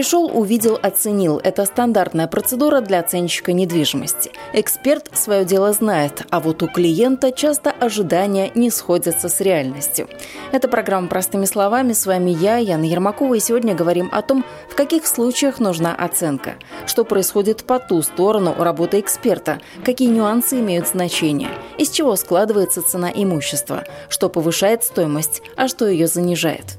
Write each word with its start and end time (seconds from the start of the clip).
Пришел, 0.00 0.30
увидел, 0.34 0.78
оценил. 0.82 1.42
Это 1.44 1.66
стандартная 1.66 2.26
процедура 2.26 2.80
для 2.80 3.00
оценщика 3.00 3.52
недвижимости. 3.52 4.32
Эксперт 4.54 5.10
свое 5.12 5.44
дело 5.44 5.74
знает, 5.74 6.22
а 6.30 6.40
вот 6.40 6.62
у 6.62 6.68
клиента 6.68 7.32
часто 7.32 7.70
ожидания 7.70 8.50
не 8.54 8.70
сходятся 8.70 9.28
с 9.28 9.42
реальностью. 9.42 10.08
Это 10.52 10.68
программа 10.68 11.08
«Простыми 11.08 11.44
словами». 11.44 11.92
С 11.92 12.06
вами 12.06 12.30
я, 12.30 12.56
Яна 12.56 12.84
Ермакова, 12.84 13.34
и 13.34 13.40
сегодня 13.40 13.74
говорим 13.74 14.08
о 14.10 14.22
том, 14.22 14.42
в 14.70 14.74
каких 14.74 15.06
случаях 15.06 15.60
нужна 15.60 15.94
оценка, 15.94 16.54
что 16.86 17.04
происходит 17.04 17.64
по 17.64 17.78
ту 17.78 18.00
сторону 18.00 18.54
работы 18.56 19.00
эксперта, 19.00 19.60
какие 19.84 20.08
нюансы 20.08 20.60
имеют 20.60 20.88
значение, 20.88 21.50
из 21.76 21.90
чего 21.90 22.16
складывается 22.16 22.80
цена 22.80 23.10
имущества, 23.14 23.84
что 24.08 24.30
повышает 24.30 24.82
стоимость, 24.82 25.42
а 25.56 25.68
что 25.68 25.86
ее 25.86 26.06
занижает. 26.06 26.78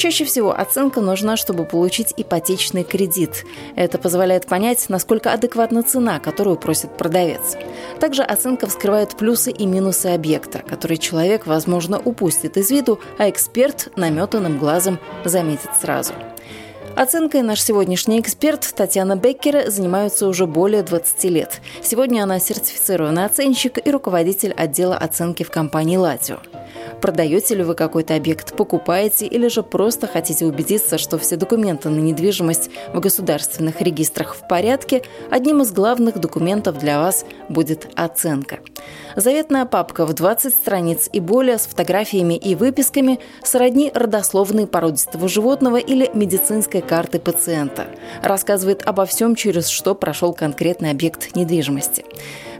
Чаще 0.00 0.24
всего 0.24 0.58
оценка 0.58 1.02
нужна, 1.02 1.36
чтобы 1.36 1.66
получить 1.66 2.14
ипотечный 2.16 2.84
кредит. 2.84 3.44
Это 3.76 3.98
позволяет 3.98 4.46
понять, 4.46 4.88
насколько 4.88 5.30
адекватна 5.30 5.82
цена, 5.82 6.20
которую 6.20 6.56
просит 6.56 6.96
продавец. 6.96 7.58
Также 8.00 8.22
оценка 8.22 8.66
вскрывает 8.66 9.14
плюсы 9.18 9.50
и 9.50 9.66
минусы 9.66 10.06
объекта, 10.06 10.60
который 10.60 10.96
человек, 10.96 11.46
возможно, 11.46 12.00
упустит 12.02 12.56
из 12.56 12.70
виду, 12.70 12.98
а 13.18 13.28
эксперт 13.28 13.92
наметанным 13.96 14.58
глазом 14.58 14.98
заметит 15.26 15.68
сразу. 15.78 16.14
Оценкой 17.00 17.40
наш 17.40 17.62
сегодняшний 17.62 18.20
эксперт 18.20 18.74
Татьяна 18.76 19.16
Беккер 19.16 19.70
занимается 19.70 20.26
уже 20.26 20.44
более 20.46 20.82
20 20.82 21.24
лет. 21.30 21.62
Сегодня 21.82 22.22
она 22.22 22.38
сертифицированный 22.38 23.24
оценщик 23.24 23.78
и 23.82 23.90
руководитель 23.90 24.52
отдела 24.52 24.98
оценки 24.98 25.42
в 25.42 25.50
компании 25.50 25.96
«Латио». 25.96 26.40
Продаете 27.00 27.54
ли 27.54 27.62
вы 27.62 27.74
какой-то 27.74 28.14
объект, 28.14 28.54
покупаете 28.54 29.26
или 29.26 29.48
же 29.48 29.62
просто 29.62 30.06
хотите 30.06 30.44
убедиться, 30.44 30.98
что 30.98 31.18
все 31.18 31.36
документы 31.36 31.88
на 31.88 31.98
недвижимость 31.98 32.70
в 32.92 33.00
государственных 33.00 33.80
регистрах 33.80 34.34
в 34.34 34.46
порядке, 34.46 35.02
одним 35.30 35.62
из 35.62 35.72
главных 35.72 36.18
документов 36.18 36.78
для 36.78 37.00
вас 37.00 37.24
будет 37.48 37.88
оценка. 37.96 38.58
Заветная 39.16 39.64
папка 39.64 40.04
в 40.04 40.12
20 40.12 40.52
страниц 40.52 41.08
и 41.12 41.20
более 41.20 41.58
с 41.58 41.66
фотографиями 41.66 42.34
и 42.34 42.54
выписками 42.54 43.18
сродни 43.42 43.90
родословной 43.94 44.66
породистого 44.66 45.28
животного 45.28 45.76
или 45.76 46.10
медицинской 46.12 46.82
карты 46.90 47.20
пациента. 47.20 47.86
Рассказывает 48.20 48.82
обо 48.84 49.06
всем, 49.06 49.36
через 49.36 49.68
что 49.68 49.94
прошел 49.94 50.34
конкретный 50.34 50.90
объект 50.90 51.36
недвижимости 51.36 52.04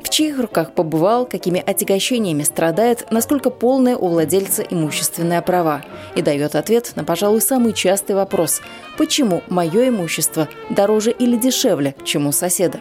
в 0.03 0.09
чьих 0.09 0.41
руках 0.41 0.73
побывал, 0.73 1.25
какими 1.25 1.63
отягощениями 1.65 2.43
страдает, 2.43 3.07
насколько 3.11 3.49
полное 3.51 3.97
у 3.97 4.09
владельца 4.09 4.63
имущественное 4.63 5.41
права. 5.41 5.83
И 6.17 6.23
дает 6.23 6.57
ответ 6.57 6.93
на, 6.97 7.05
пожалуй, 7.05 7.41
самый 7.41 7.73
частый 7.73 8.17
вопрос– 8.17 8.61
почему 8.99 9.43
мое 9.49 9.89
имущество 9.89 10.49
дороже 10.69 11.13
или 11.13 11.37
дешевле, 11.37 11.95
чем 12.03 12.27
у 12.27 12.33
соседа? 12.33 12.81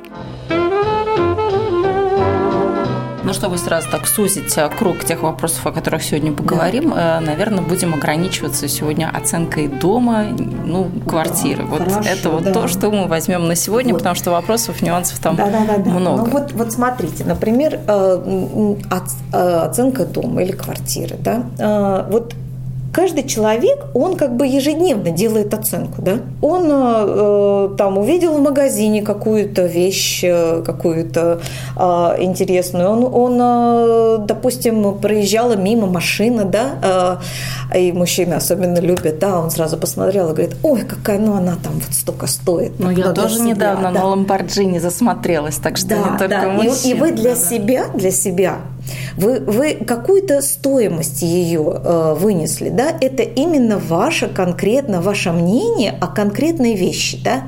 Ну, 3.30 3.34
чтобы 3.36 3.60
сразу 3.60 3.88
так 3.92 4.08
сузить 4.08 4.58
э, 4.58 4.70
круг 4.70 5.06
тех 5.06 5.22
вопросов, 5.22 5.64
о 5.68 5.72
которых 5.72 6.02
сегодня 6.02 6.34
поговорим, 6.34 6.90
да. 6.90 7.20
Э, 7.20 7.24
наверное, 7.24 7.62
будем 7.62 7.94
ограничиваться 7.94 8.68
сегодня 8.68 9.08
оценкой 9.16 9.68
дома, 9.68 10.26
ну, 10.66 10.90
квартиры. 11.08 11.62
Да, 11.62 11.70
вот 11.70 11.80
хорошо, 11.82 12.10
это 12.10 12.30
вот 12.32 12.44
да. 12.46 12.54
то, 12.54 12.68
что 12.68 12.90
мы 12.90 13.08
возьмем 13.08 13.48
на 13.48 13.54
сегодня, 13.54 13.94
вот. 13.94 14.00
потому 14.00 14.16
что 14.16 14.32
вопросов, 14.32 14.82
нюансов 14.82 15.20
там 15.20 15.36
да, 15.36 15.46
да, 15.46 15.64
да, 15.64 15.78
да. 15.78 15.92
много. 15.92 16.24
Ну, 16.24 16.32
вот, 16.32 16.54
вот 16.54 16.72
смотрите, 16.72 17.24
например, 17.24 17.80
э, 17.88 18.76
оценка 19.32 20.06
дома 20.06 20.42
или 20.42 20.54
квартиры, 20.54 21.16
да, 21.20 22.08
вот 22.10 22.34
каждый 22.92 23.24
человек, 23.24 23.86
он 23.94 24.16
как 24.16 24.36
бы 24.36 24.48
ежедневно 24.48 25.12
делает 25.12 25.54
оценку, 25.54 26.02
да? 26.02 26.20
Он 26.42 26.70
э, 26.70 27.76
там 27.78 27.98
увидел 27.98 28.34
в 28.34 28.42
магазине 28.42 29.02
какую-то 29.02 29.66
вещь, 29.66 30.22
э, 30.24 30.64
какую-то 30.66 31.42
э, 31.76 31.82
интересную, 32.20 32.90
он, 32.90 33.04
он 33.14 33.40
э, 33.42 34.18
допустим, 34.26 34.98
проезжала 34.98 35.56
мимо 35.56 35.88
машина, 35.88 36.46
да, 36.46 37.20
э, 37.74 37.80
и 37.80 37.92
мужчины 37.92 38.34
особенно 38.34 38.80
любят, 38.80 39.20
да, 39.20 39.40
он 39.40 39.52
сразу 39.52 39.78
посмотрел 39.78 40.30
и 40.30 40.34
говорит, 40.34 40.56
ой, 40.64 40.82
какая, 40.82 41.20
ну 41.20 41.36
она 41.36 41.58
там 41.64 41.74
вот 41.74 41.94
столько 41.94 42.28
стоит. 42.28 42.80
Ну, 42.80 42.90
я 42.90 43.12
тоже 43.12 43.36
себя, 43.36 43.46
недавно 43.46 43.92
да. 43.92 44.00
на 44.00 44.06
Ламборджини 44.08 44.80
засмотрелась, 44.80 45.58
так 45.58 45.78
что 45.78 45.90
да, 45.90 45.98
не 45.98 46.18
только 46.18 46.28
да. 46.28 46.50
мужчин. 46.50 46.74
И, 46.84 46.90
и 46.90 46.94
вы 46.94 47.12
для 47.12 47.36
да, 47.36 47.36
себя, 47.36 47.86
для 47.94 48.12
себя 48.12 48.58
вы, 49.18 49.40
вы 49.40 49.74
какую-то 49.76 50.42
стоимость 50.42 51.22
ее 51.22 51.62
э, 51.62 52.16
вынесли, 52.18 52.70
да, 52.70 52.92
это 53.02 53.24
именно 53.24 53.78
ваше 53.78 54.28
конкретно, 54.28 55.02
ваше 55.02 55.32
мнение 55.32 55.96
о 56.00 56.08
конкретной 56.08 56.76
вещи, 56.76 57.20
да, 57.24 57.44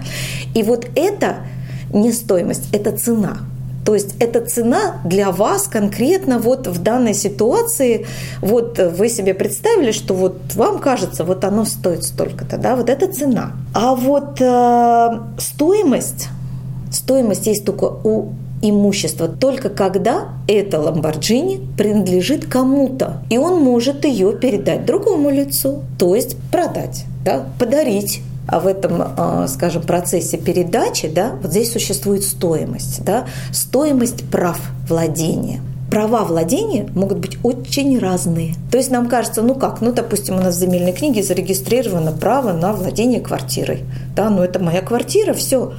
и 0.54 0.64
вот 0.64 0.88
это 0.96 1.38
не 1.94 2.12
стоимость, 2.12 2.74
это 2.74 2.92
цена. 2.92 3.38
То 3.86 3.96
есть 3.96 4.16
это 4.20 4.42
цена 4.42 5.02
для 5.04 5.32
вас 5.32 5.68
конкретно 5.68 6.38
вот 6.38 6.68
в 6.68 6.84
данной 6.84 7.16
ситуации. 7.16 8.06
Вот 8.40 8.78
вы 8.78 9.10
себе 9.10 9.34
представили, 9.34 9.92
что 9.92 10.14
вот 10.14 10.38
вам 10.54 10.80
кажется, 10.80 11.24
вот 11.24 11.44
оно 11.44 11.66
стоит 11.66 12.04
столько-то, 12.04 12.58
да, 12.58 12.76
вот 12.76 12.90
это 12.90 13.12
цена. 13.12 13.54
А 13.74 13.96
вот 13.96 14.40
э, 14.40 15.20
стоимость, 15.40 16.28
стоимость 16.92 17.48
есть 17.48 17.66
только 17.66 17.86
у 17.86 18.34
имущество 18.62 19.28
только 19.28 19.70
когда 19.70 20.30
эта 20.48 20.80
Ламборджини 20.80 21.62
принадлежит 21.78 22.46
кому-то, 22.46 23.24
и 23.30 23.38
он 23.38 23.62
может 23.62 24.06
ее 24.06 24.34
передать 24.34 24.86
другому 24.86 25.30
лицу, 25.30 25.84
то 25.98 26.16
есть 26.16 26.38
продать, 26.52 27.06
да, 27.24 27.46
подарить 27.60 28.22
а 28.48 28.60
в 28.60 28.68
этом, 28.68 28.96
а, 29.00 29.48
скажем, 29.48 29.84
процессе 29.84 30.38
передачи, 30.38 31.08
да, 31.08 31.34
вот 31.42 31.52
здесь 31.52 31.72
существует 31.72 32.24
стоимость, 32.24 33.04
да, 33.04 33.26
стоимость 33.52 34.30
прав 34.30 34.60
владения. 34.90 35.62
Права 35.92 36.24
владения 36.24 36.88
могут 36.96 37.18
быть 37.18 37.38
очень 37.44 38.00
разные. 38.00 38.56
То 38.72 38.78
есть 38.78 38.92
нам 38.92 39.10
кажется, 39.10 39.42
ну 39.42 39.56
как, 39.56 39.82
ну, 39.82 39.92
допустим, 39.92 40.38
у 40.38 40.40
нас 40.40 40.56
в 40.56 40.60
земельной 40.60 40.94
книге 40.94 41.22
зарегистрировано 41.22 42.14
право 42.14 42.54
на 42.54 42.72
владение 42.72 43.20
квартирой. 43.20 43.84
Да, 44.16 44.30
ну 44.30 44.42
это 44.42 44.64
моя 44.64 44.82
квартира, 44.82 45.34
все. 45.34 45.74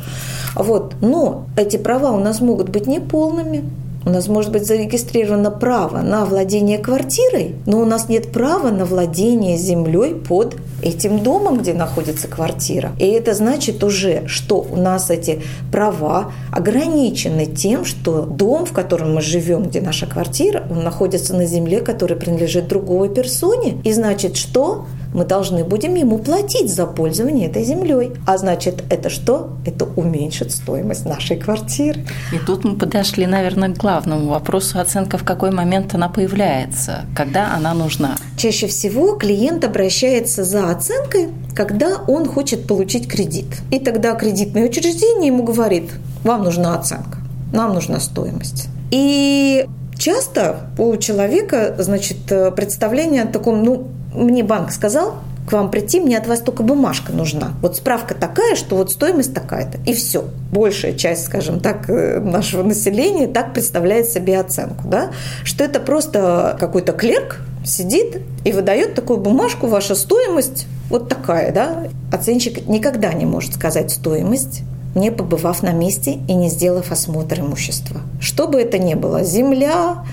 Вот. 0.55 0.97
Но 1.01 1.47
эти 1.57 1.79
права 1.79 2.11
у 2.11 2.19
нас 2.19 2.43
могут 2.43 2.69
быть 2.69 2.87
неполными. 2.87 3.65
У 4.05 4.11
нас 4.11 4.29
может 4.29 4.53
быть 4.53 4.67
зарегистрировано 4.67 5.51
право 5.51 6.03
на 6.03 6.27
владение 6.27 6.77
квартирой, 6.77 7.55
но 7.65 7.81
у 7.81 7.87
нас 7.87 8.11
нет 8.11 8.33
права 8.33 8.71
на 8.71 8.85
владение 8.85 9.57
землей 9.57 10.15
под 10.15 10.57
этим 10.83 11.23
домом, 11.23 11.59
где 11.59 11.73
находится 11.73 12.29
квартира. 12.29 12.93
И 12.99 13.07
это 13.07 13.35
значит 13.35 13.83
уже, 13.85 14.27
что 14.27 14.57
у 14.57 14.77
нас 14.77 15.11
эти 15.11 15.43
права 15.71 16.33
ограничены 16.51 17.47
тем, 17.47 17.85
что 17.85 18.23
дом, 18.23 18.67
в 18.67 18.73
котором 18.73 19.15
мы 19.15 19.21
живем, 19.21 19.65
где 19.65 19.81
наша 19.81 20.07
квартира, 20.07 20.65
он 20.71 20.83
находится 20.83 21.35
на 21.35 21.47
земле, 21.47 21.81
которая 21.81 22.19
принадлежит 22.19 22.69
другой 22.69 23.09
персоне. 23.09 23.81
И 23.85 23.93
значит, 23.93 24.37
что? 24.37 24.87
Мы 25.13 25.25
должны 25.25 25.65
будем 25.65 25.95
ему 25.95 26.19
платить 26.19 26.73
за 26.73 26.87
пользование 26.87 27.49
этой 27.49 27.65
землей. 27.65 28.13
А 28.27 28.39
значит, 28.39 28.85
это 28.91 29.11
что? 29.11 29.57
Это 29.67 29.85
уменьшит 29.85 30.53
стоимость 30.53 31.05
нашей 31.05 31.37
квартиры. 31.37 32.07
И 32.33 32.39
тут 32.39 32.65
мы 32.65 32.77
подошли, 32.77 33.27
наверное, 33.27 33.75
к 33.75 33.79
главному 33.79 34.31
вопросу 34.31 34.79
оценка, 34.79 35.19
в 35.19 35.25
какой 35.25 35.51
момент 35.51 35.95
она 35.95 36.09
появляется, 36.09 37.07
когда 37.15 37.55
она 37.55 37.75
нужна. 37.75 38.17
Чаще 38.37 38.67
всего 38.67 39.17
клиент 39.17 39.65
обращается 39.65 40.45
за 40.45 40.71
оценкой, 40.71 41.29
когда 41.55 41.99
он 42.09 42.27
хочет 42.27 42.67
получить 42.67 43.09
кредит. 43.09 43.47
И 43.71 43.79
тогда 43.79 44.15
кредитное 44.15 44.65
учреждение 44.65 45.29
ему 45.29 45.43
говорит, 45.43 45.91
вам 46.25 46.45
нужна 46.45 46.75
оценка, 46.75 47.19
нам 47.53 47.75
нужна 47.75 48.01
стоимость. 48.01 48.69
И 48.91 49.67
часто 49.97 50.71
у 50.79 50.97
человека, 50.97 51.75
значит, 51.79 52.19
представление 52.57 53.25
о 53.25 53.27
таком, 53.27 53.63
ну, 53.63 53.89
мне 54.15 54.43
банк 54.43 54.73
сказал, 54.73 55.17
к 55.47 55.53
вам 55.53 55.71
прийти, 55.71 56.01
мне 56.01 56.19
от 56.19 56.27
вас 56.27 56.41
только 56.41 56.63
бумажка 56.63 57.13
нужна. 57.13 57.53
Вот 57.61 57.77
справка 57.77 58.15
такая, 58.15 58.55
что 58.55 58.77
вот 58.77 58.93
стоимость 58.93 59.35
такая-то. 59.35 59.79
И 59.87 59.93
все. 59.93 60.25
Большая 60.53 60.93
часть, 60.93 61.25
скажем 61.25 61.61
так, 61.61 61.91
э, 61.91 62.21
нашего 62.21 62.63
населения 62.63 63.27
так 63.27 63.53
представляет 63.53 64.09
себе 64.09 64.39
оценку, 64.39 64.87
да? 64.87 65.11
что 65.43 65.65
это 65.65 65.81
просто 65.81 66.57
какой-то 66.61 66.93
клерк 66.93 67.41
сидит 67.65 68.23
и 68.45 68.53
выдает 68.53 68.95
такую 68.95 69.19
бумажку, 69.19 69.67
ваша 69.67 69.95
стоимость 69.95 70.67
вот 70.89 71.09
такая. 71.09 71.53
Да? 71.53 71.89
Оценщик 72.13 72.69
никогда 72.69 73.13
не 73.13 73.27
может 73.27 73.55
сказать 73.55 73.91
стоимость, 73.91 74.63
не 74.95 75.11
побывав 75.11 75.63
на 75.63 75.73
месте 75.73 76.21
и 76.29 76.35
не 76.35 76.51
сделав 76.51 76.93
осмотр 76.93 77.41
имущества. 77.41 78.01
Что 78.21 78.47
бы 78.47 78.61
это 78.61 78.79
ни 78.79 78.95
было, 78.95 79.25
земля, 79.25 80.05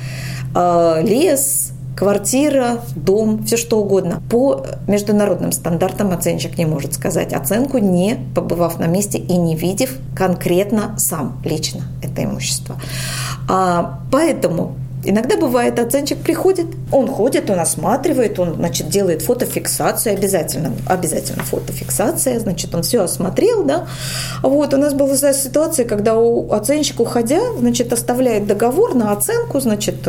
э, 0.55 1.01
лес, 1.03 1.68
квартира, 1.99 2.79
дом, 2.95 3.43
все 3.43 3.57
что 3.57 3.77
угодно. 3.81 4.23
По 4.29 4.65
международным 4.87 5.51
стандартам 5.51 6.13
оценщик 6.13 6.57
не 6.57 6.65
может 6.65 6.93
сказать 6.93 7.33
оценку, 7.33 7.77
не 7.77 8.17
побывав 8.33 8.79
на 8.79 8.87
месте 8.87 9.17
и 9.17 9.35
не 9.35 9.53
видев 9.57 9.97
конкретно 10.15 10.95
сам 10.97 11.41
лично 11.43 11.81
это 12.01 12.23
имущество. 12.23 12.77
А, 13.49 13.99
поэтому 14.11 14.75
Иногда 15.01 15.37
бывает, 15.37 15.79
оценщик 15.79 16.17
приходит, 16.17 16.67
он 16.91 17.07
ходит, 17.07 17.49
он 17.49 17.57
осматривает, 17.61 18.37
он, 18.37 18.55
значит, 18.55 18.89
делает 18.89 19.21
фотофиксацию, 19.21 20.13
обязательно, 20.13 20.73
обязательно 20.87 21.41
фотофиксация, 21.43 22.37
значит, 22.37 22.75
он 22.75 22.83
все 22.83 23.03
осмотрел, 23.03 23.63
да. 23.63 23.87
Вот, 24.43 24.73
у 24.73 24.77
нас 24.77 24.93
была 24.93 25.15
ситуация, 25.15 25.85
когда 25.85 26.17
у 26.17 26.51
оценщик, 26.51 26.99
уходя, 26.99 27.39
значит, 27.57 27.93
оставляет 27.93 28.45
договор 28.45 28.93
на 28.93 29.13
оценку, 29.13 29.61
значит, 29.61 30.05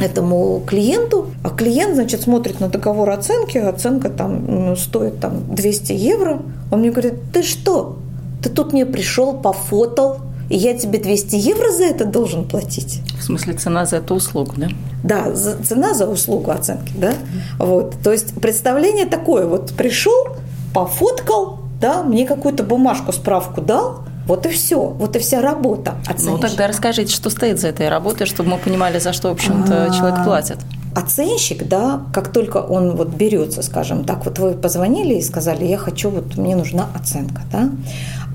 этому 0.00 0.62
клиенту, 0.66 1.28
а 1.42 1.50
клиент, 1.50 1.94
значит, 1.94 2.22
смотрит 2.22 2.60
на 2.60 2.68
договор 2.68 3.10
оценки, 3.10 3.58
оценка 3.58 4.08
там 4.10 4.44
ну, 4.46 4.76
стоит 4.76 5.20
там 5.20 5.54
200 5.54 5.92
евро, 5.92 6.40
он 6.70 6.80
мне 6.80 6.90
говорит, 6.90 7.14
ты 7.32 7.42
что, 7.42 7.98
ты 8.42 8.50
тут 8.50 8.72
мне 8.72 8.84
пришел, 8.86 9.34
пофотал, 9.34 10.18
и 10.48 10.56
я 10.56 10.74
тебе 10.74 10.98
200 10.98 11.36
евро 11.36 11.70
за 11.72 11.84
это 11.84 12.04
должен 12.04 12.44
платить. 12.44 13.00
В 13.18 13.22
смысле, 13.22 13.54
цена 13.54 13.86
за 13.86 13.96
эту 13.96 14.14
услугу, 14.14 14.52
да? 14.56 14.68
Да, 15.02 15.34
за, 15.34 15.56
цена 15.62 15.94
за 15.94 16.06
услугу 16.06 16.50
оценки, 16.50 16.92
да. 16.96 17.14
Вот, 17.58 17.94
то 18.02 18.12
есть 18.12 18.34
представление 18.40 19.06
такое, 19.06 19.46
вот 19.46 19.72
пришел, 19.72 20.28
пофоткал, 20.72 21.60
да, 21.80 22.02
мне 22.02 22.26
какую-то 22.26 22.62
бумажку, 22.62 23.12
справку 23.12 23.60
дал, 23.60 24.04
вот 24.26 24.46
и 24.46 24.50
все, 24.50 24.80
вот 24.80 25.16
и 25.16 25.18
вся 25.18 25.40
работа. 25.40 25.94
Оценщика. 26.06 26.30
Ну 26.30 26.38
тогда 26.38 26.66
расскажите, 26.66 27.14
что 27.14 27.30
стоит 27.30 27.60
за 27.60 27.68
этой 27.68 27.88
работой, 27.88 28.26
чтобы 28.26 28.50
мы 28.50 28.58
понимали, 28.58 28.98
за 28.98 29.12
что, 29.12 29.28
в 29.28 29.32
общем-то, 29.32 29.86
а, 29.86 29.94
человек 29.94 30.24
платит. 30.24 30.58
Оценщик, 30.94 31.68
да, 31.68 32.02
как 32.12 32.32
только 32.32 32.58
он 32.58 32.96
вот 32.96 33.08
берется, 33.08 33.62
скажем 33.62 34.04
так, 34.04 34.24
вот 34.24 34.38
вы 34.38 34.52
позвонили 34.52 35.14
и 35.14 35.22
сказали, 35.22 35.64
я 35.64 35.76
хочу, 35.76 36.10
вот 36.10 36.36
мне 36.36 36.56
нужна 36.56 36.88
оценка, 36.94 37.42
да, 37.52 37.70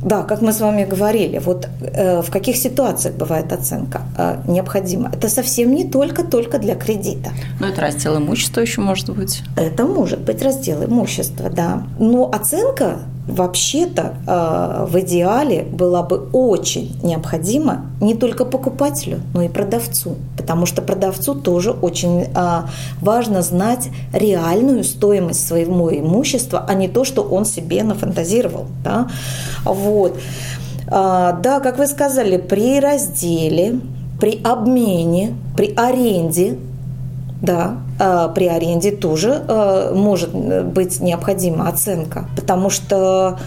да, 0.04 0.24
как 0.24 0.42
мы 0.42 0.52
с 0.52 0.60
вами 0.60 0.84
говорили, 0.84 1.40
вот 1.40 1.68
э, 1.82 2.22
в 2.22 2.32
каких 2.32 2.56
ситуациях 2.56 3.16
бывает 3.16 3.54
оценка 3.54 4.02
э, 4.18 4.38
необходима. 4.48 5.12
Это 5.14 5.30
совсем 5.30 5.74
не 5.76 5.84
только-только 5.84 6.60
для 6.60 6.76
кредита. 6.76 7.30
Но 7.60 7.68
это 7.68 7.82
раздел 7.82 8.18
имущества 8.18 8.62
еще 8.62 8.82
может 8.82 9.10
быть. 9.10 9.44
Это 9.56 9.86
может 9.86 10.20
быть 10.20 10.42
раздел 10.42 10.84
имущества, 10.84 11.50
да. 11.50 11.84
Но 12.00 12.30
оценка 12.32 13.00
вообще-то 13.28 14.14
э, 14.28 14.86
в 14.90 15.00
идеале 15.02 15.64
была 15.64 16.02
бы 16.02 16.30
очень 16.34 16.98
необходима 17.04 17.86
не 18.02 18.16
только 18.16 18.46
покупателю, 18.46 19.22
но 19.34 19.44
и 19.44 19.48
продавцу. 19.48 20.16
Потому 20.38 20.66
что 20.66 20.82
продавцу 20.82 21.36
тоже 21.36 21.72
очень 21.72 22.22
э, 22.22 22.62
важно 23.02 23.42
знать 23.42 23.90
реальную 24.14 24.84
стоимость 24.84 25.48
своего 25.48 25.96
имущества, 25.96 26.66
а 26.68 26.74
не 26.74 26.88
то, 26.88 27.04
что 27.04 27.22
он 27.22 27.46
себе 27.46 27.84
нафантазировал. 27.84 28.66
Да? 28.84 29.08
Вот. 29.64 29.91
Э, 30.88 31.34
да, 31.42 31.60
как 31.62 31.78
вы 31.78 31.88
сказали, 31.88 32.38
при 32.38 32.80
разделе, 32.80 33.80
при 34.20 34.42
обмене, 34.44 35.36
при 35.56 35.74
аренде 35.76 36.58
да, 37.42 37.78
а, 38.00 38.28
при 38.30 38.46
аренде 38.46 38.92
тоже 38.92 39.44
а, 39.48 39.94
может 39.94 40.34
быть 40.34 41.00
необходима 41.00 41.68
оценка, 41.68 42.28
потому 42.36 42.70
что 42.70 43.40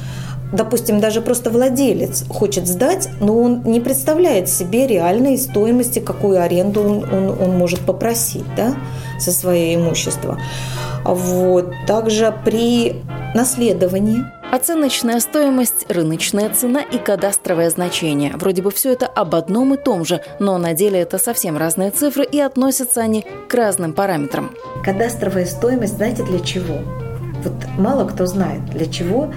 допустим, 0.52 1.00
даже 1.00 1.20
просто 1.20 1.50
владелец 1.50 2.24
хочет 2.28 2.68
сдать, 2.68 3.08
но 3.20 3.36
он 3.36 3.62
не 3.64 3.80
представляет 3.80 4.48
себе 4.48 4.86
реальной 4.86 5.36
стоимости, 5.36 5.98
какую 5.98 6.40
аренду 6.40 6.80
он, 6.80 7.04
он, 7.12 7.36
он 7.40 7.58
может 7.58 7.80
попросить 7.80 8.44
да, 8.56 8.76
со 9.18 9.32
своего 9.32 9.82
имущества. 9.82 10.38
Вот. 11.04 11.72
Также 11.88 12.32
при 12.44 13.02
наследовании 13.34 14.24
Оценочная 14.54 15.18
стоимость, 15.18 15.84
рыночная 15.90 16.48
цена 16.48 16.80
и 16.80 16.96
кадастровое 16.96 17.70
значение. 17.70 18.34
Вроде 18.36 18.62
бы 18.62 18.70
все 18.70 18.92
это 18.92 19.08
об 19.08 19.34
одном 19.34 19.74
и 19.74 19.76
том 19.76 20.04
же, 20.04 20.20
но 20.38 20.58
на 20.58 20.74
деле 20.74 21.00
это 21.00 21.18
совсем 21.18 21.56
разные 21.56 21.90
цифры 21.90 22.24
и 22.24 22.38
относятся 22.38 23.00
они 23.00 23.26
к 23.48 23.54
разным 23.54 23.92
параметрам. 23.92 24.52
Кадастровая 24.84 25.44
стоимость, 25.46 25.96
знаете 25.96 26.22
для 26.22 26.38
чего? 26.38 26.76
Вот 27.42 27.54
мало 27.76 28.06
кто 28.06 28.26
знает, 28.26 28.64
для 28.66 28.86
чего 28.86 29.34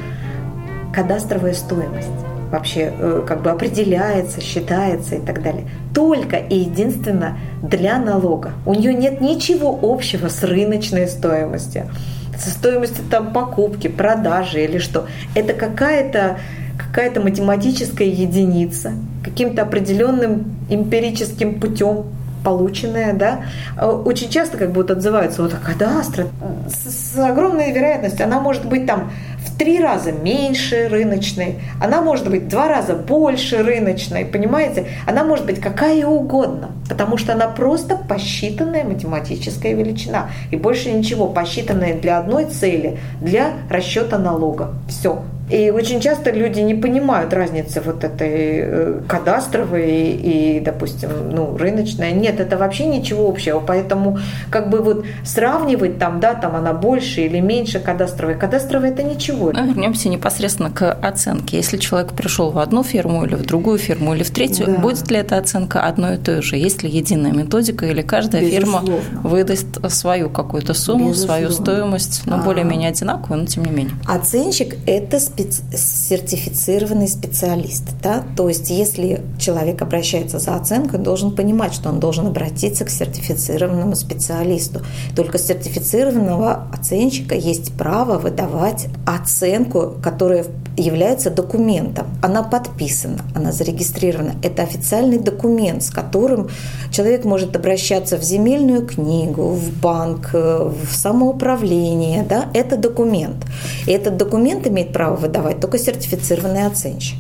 кадастровая 0.93 1.55
стоимость 1.55 2.11
вообще 2.51 2.93
э, 2.95 3.25
как 3.27 3.41
бы 3.41 3.49
определяется, 3.49 4.39
считается 4.39 5.15
и 5.15 5.19
так 5.19 5.41
далее. 5.41 5.67
Только 5.95 6.37
и 6.37 6.59
единственно 6.59 7.39
для 7.63 7.97
налога. 7.97 8.51
У 8.67 8.75
нее 8.75 8.93
нет 8.93 9.19
ничего 9.19 9.79
общего 9.81 10.27
с 10.27 10.43
рыночной 10.43 11.07
стоимостью 11.07 11.89
со 12.39 12.49
стоимостью 12.49 13.03
там 13.09 13.33
покупки, 13.33 13.87
продажи 13.87 14.63
или 14.63 14.77
что. 14.77 15.07
Это 15.35 15.53
какая-то 15.53 16.39
какая-то 16.77 17.21
математическая 17.21 18.07
единица, 18.07 18.93
каким-то 19.23 19.63
определенным 19.63 20.55
эмпирическим 20.69 21.59
путем 21.59 22.05
полученная, 22.43 23.13
да, 23.13 23.41
очень 23.81 24.29
часто 24.29 24.57
как 24.57 24.69
вот 24.69 24.89
отзываются, 24.89 25.41
вот 25.41 25.53
а 25.53 25.57
кадастр 25.57 26.27
с, 26.67 27.13
с 27.13 27.17
огромной 27.17 27.73
вероятностью, 27.73 28.25
она 28.25 28.39
может 28.39 28.65
быть 28.65 28.85
там 28.85 29.11
три 29.57 29.79
раза 29.79 30.11
меньше 30.11 30.87
рыночной, 30.87 31.55
она 31.81 32.01
может 32.01 32.29
быть 32.29 32.47
два 32.47 32.67
раза 32.67 32.95
больше 32.95 33.63
рыночной, 33.63 34.25
понимаете? 34.25 34.87
Она 35.05 35.23
может 35.23 35.45
быть 35.45 35.59
какая 35.59 36.05
угодно, 36.05 36.71
потому 36.89 37.17
что 37.17 37.33
она 37.33 37.47
просто 37.47 37.97
посчитанная 37.97 38.83
математическая 38.83 39.73
величина. 39.73 40.29
И 40.51 40.55
больше 40.55 40.91
ничего, 40.91 41.27
посчитанная 41.27 41.99
для 41.99 42.19
одной 42.19 42.45
цели, 42.45 42.99
для 43.21 43.53
расчета 43.69 44.17
налога. 44.17 44.73
Все. 44.87 45.21
И 45.49 45.69
очень 45.69 46.01
часто 46.01 46.31
люди 46.31 46.59
не 46.59 46.75
понимают 46.75 47.33
разницы 47.33 47.81
вот 47.81 48.03
этой 48.03 48.29
э, 48.29 49.01
кадастровой 49.07 50.09
и, 50.11 50.59
допустим, 50.59 51.09
ну, 51.31 51.55
рыночной. 51.57 52.11
Нет, 52.11 52.39
это 52.39 52.57
вообще 52.57 52.85
ничего 52.85 53.29
общего. 53.29 53.59
Поэтому 53.59 54.19
как 54.49 54.69
бы 54.69 54.79
вот 54.79 55.05
сравнивать 55.23 55.99
там, 55.99 56.19
да, 56.19 56.33
там 56.33 56.55
она 56.55 56.73
больше 56.73 57.21
или 57.21 57.39
меньше 57.39 57.79
кадастровой. 57.79 58.35
Кадастровая 58.35 58.91
это 58.91 59.03
ничего. 59.03 59.51
Ну, 59.53 59.65
вернемся 59.65 60.09
непосредственно 60.09 60.69
к 60.69 60.91
оценке. 60.91 61.57
Если 61.57 61.77
человек 61.77 62.11
пришел 62.11 62.51
в 62.51 62.59
одну 62.59 62.83
фирму 62.83 63.23
или 63.23 63.35
в 63.35 63.45
другую 63.45 63.77
фирму 63.77 64.15
или 64.15 64.23
в 64.23 64.31
третью, 64.31 64.65
да. 64.65 64.73
будет 64.73 65.09
ли 65.09 65.17
эта 65.17 65.37
оценка 65.37 65.81
одной 65.81 66.15
и 66.15 66.17
той 66.17 66.41
же? 66.41 66.57
Есть 66.57 66.83
ли 66.83 66.89
единая 66.89 67.31
методика 67.31 67.85
или 67.85 68.01
каждая 68.01 68.41
Безусловно. 68.41 68.87
фирма 68.87 69.01
выдаст 69.23 69.91
свою 69.91 70.29
какую-то 70.29 70.73
сумму, 70.73 71.09
Безусловно. 71.09 71.35
свою 71.35 71.51
стоимость, 71.51 72.23
но 72.25 72.35
а. 72.35 72.39
более-менее 72.39 72.89
одинаковую, 72.89 73.41
но 73.41 73.45
тем 73.45 73.63
не 73.63 73.71
менее? 73.71 73.93
Оценщик– 74.05 74.75
это 74.85 75.19
специ... 75.37 75.61
сертифицированный 75.73 77.07
специалист. 77.07 77.83
Да? 78.01 78.23
То 78.35 78.49
есть, 78.49 78.69
если 78.69 79.21
человек 79.39 79.81
обращается 79.81 80.39
за 80.39 80.55
оценкой, 80.55 80.99
он 80.99 81.03
должен 81.03 81.35
понимать, 81.35 81.73
что 81.73 81.89
он 81.89 81.99
должен 81.99 82.27
обратиться 82.27 82.85
к 82.85 82.89
сертифицированному 82.89 83.95
специалисту. 83.95 84.81
Только 85.15 85.37
сертифицированного 85.37 86.67
оценщика 86.73 87.35
есть 87.35 87.73
право 87.73 88.17
выдавать 88.17 88.87
оценку, 89.05 89.95
которая 90.01 90.45
является 90.77 91.29
документом. 91.29 92.07
Она 92.21 92.43
подписана, 92.43 93.19
она 93.35 93.51
зарегистрирована. 93.51 94.35
Это 94.43 94.63
официальный 94.63 95.17
документ, 95.17 95.83
с 95.83 95.89
которым 95.89 96.49
человек 96.91 97.25
может 97.25 97.55
обращаться 97.55 98.17
в 98.17 98.23
земельную 98.23 98.85
книгу, 98.85 99.49
в 99.49 99.79
банк, 99.81 100.29
в 100.33 100.85
самоуправление. 100.91 102.23
Да? 102.23 102.45
Это 102.53 102.77
документ. 102.77 103.45
И 103.87 103.91
этот 103.91 104.17
документ 104.17 104.67
имеет 104.67 104.93
право 104.93 105.15
выдавать 105.15 105.59
только 105.59 105.79
сертифицированный 105.79 106.65
оценщик. 106.67 107.17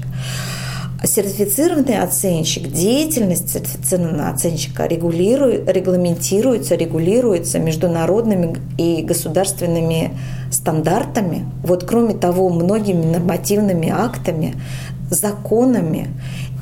Сертифицированный 1.03 1.99
оценщик, 1.99 2.71
деятельность 2.71 3.49
сертифицированного 3.51 4.29
оценщика 4.29 4.87
регулирует, 4.87 5.69
регламентируется, 5.69 6.73
регулируется 6.73 7.59
международными 7.59 8.57
и 8.79 9.03
государственными 9.03 10.17
стандартами. 10.51 11.45
Вот 11.63 11.83
кроме 11.83 12.15
того, 12.15 12.49
многими 12.49 13.05
нормативными 13.05 13.89
актами, 13.89 14.55
законами 15.11 16.07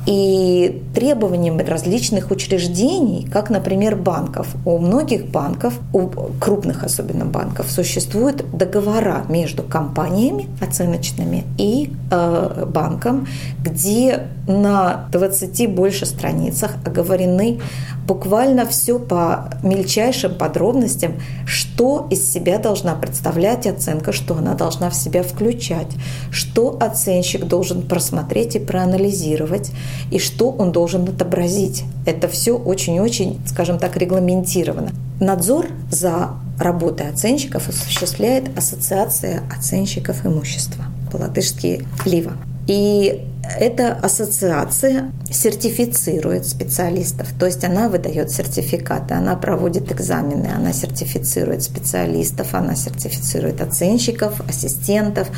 и 0.06 0.82
требованиям 0.94 1.58
различных 1.58 2.30
учреждений, 2.30 3.28
как, 3.30 3.50
например, 3.50 3.96
банков. 3.96 4.46
У 4.64 4.78
многих 4.78 5.26
банков, 5.26 5.74
у 5.92 6.08
крупных 6.40 6.84
особенно 6.84 7.24
банков, 7.24 7.70
существуют 7.70 8.44
договора 8.56 9.24
между 9.28 9.64
компаниями 9.64 10.48
оценочными 10.60 11.44
и 11.58 11.92
э, 12.10 12.64
банком, 12.66 13.26
где 13.62 14.28
на 14.46 15.08
20 15.10 15.74
больше 15.74 16.06
страницах 16.06 16.76
оговорены 16.84 17.60
буквально 18.06 18.66
все 18.66 18.98
по 18.98 19.50
мельчайшим 19.62 20.36
подробностям, 20.36 21.14
что 21.46 22.06
из 22.10 22.32
себя 22.32 22.58
должна 22.58 22.94
представлять 22.94 23.66
оценка, 23.66 24.12
что 24.12 24.36
она 24.36 24.54
должна 24.54 24.90
в 24.90 24.94
себя 24.94 25.22
включать, 25.22 25.92
что 26.30 26.76
оценщик 26.80 27.46
должен 27.46 27.82
просмотреть 27.82 28.54
и 28.54 28.60
проанализировать, 28.60 29.72
и 30.10 30.18
что 30.18 30.50
он 30.50 30.72
должен 30.72 31.08
отобразить. 31.08 31.84
Это 32.04 32.28
все 32.28 32.56
очень-очень, 32.56 33.40
скажем 33.46 33.78
так, 33.78 33.96
регламентировано. 33.96 34.90
надзор 35.20 35.66
за 35.90 36.30
работой 36.58 37.08
оценщиков 37.08 37.68
осуществляет 37.68 38.56
Ассоциация 38.56 39.42
оценщиков 39.56 40.24
имущества, 40.24 40.84
по-латышски 41.10 41.86
«Лива». 42.04 42.32
И 42.66 43.26
эта 43.58 43.92
ассоциация 43.92 45.12
сертифицирует 45.30 46.46
специалистов, 46.46 47.28
то 47.38 47.46
есть 47.46 47.64
она 47.64 47.88
выдает 47.88 48.30
сертификаты, 48.30 49.14
она 49.14 49.36
проводит 49.36 49.90
экзамены, 49.92 50.50
она 50.54 50.72
сертифицирует 50.72 51.62
специалистов, 51.62 52.54
она 52.54 52.74
сертифицирует 52.74 53.60
оценщиков, 53.60 54.40
ассистентов, 54.48 55.28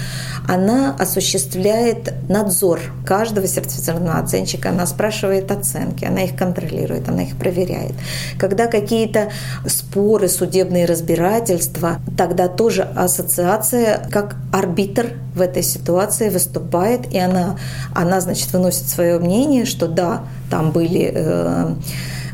она 0.46 0.94
осуществляет 0.98 2.14
надзор 2.28 2.80
каждого 3.06 3.46
сертифицированного 3.46 4.18
оценщика, 4.18 4.70
она 4.70 4.86
спрашивает 4.86 5.50
оценки, 5.50 6.04
она 6.04 6.24
их 6.24 6.36
контролирует, 6.36 7.08
она 7.08 7.22
их 7.22 7.36
проверяет. 7.36 7.94
Когда 8.38 8.66
какие-то 8.66 9.30
споры, 9.66 10.28
судебные 10.28 10.84
разбирательства, 10.84 11.98
тогда 12.16 12.48
тоже 12.48 12.82
ассоциация 12.82 14.06
как 14.10 14.36
арбитр 14.52 15.14
в 15.34 15.40
этой 15.40 15.62
ситуации 15.62 16.28
выступает, 16.28 17.12
и 17.12 17.18
она 17.18 17.56
она, 17.98 18.20
значит, 18.20 18.52
выносит 18.52 18.88
свое 18.88 19.18
мнение, 19.18 19.64
что 19.64 19.88
да, 19.88 20.22
там 20.50 20.70
были 20.70 21.10
э, 21.12 21.74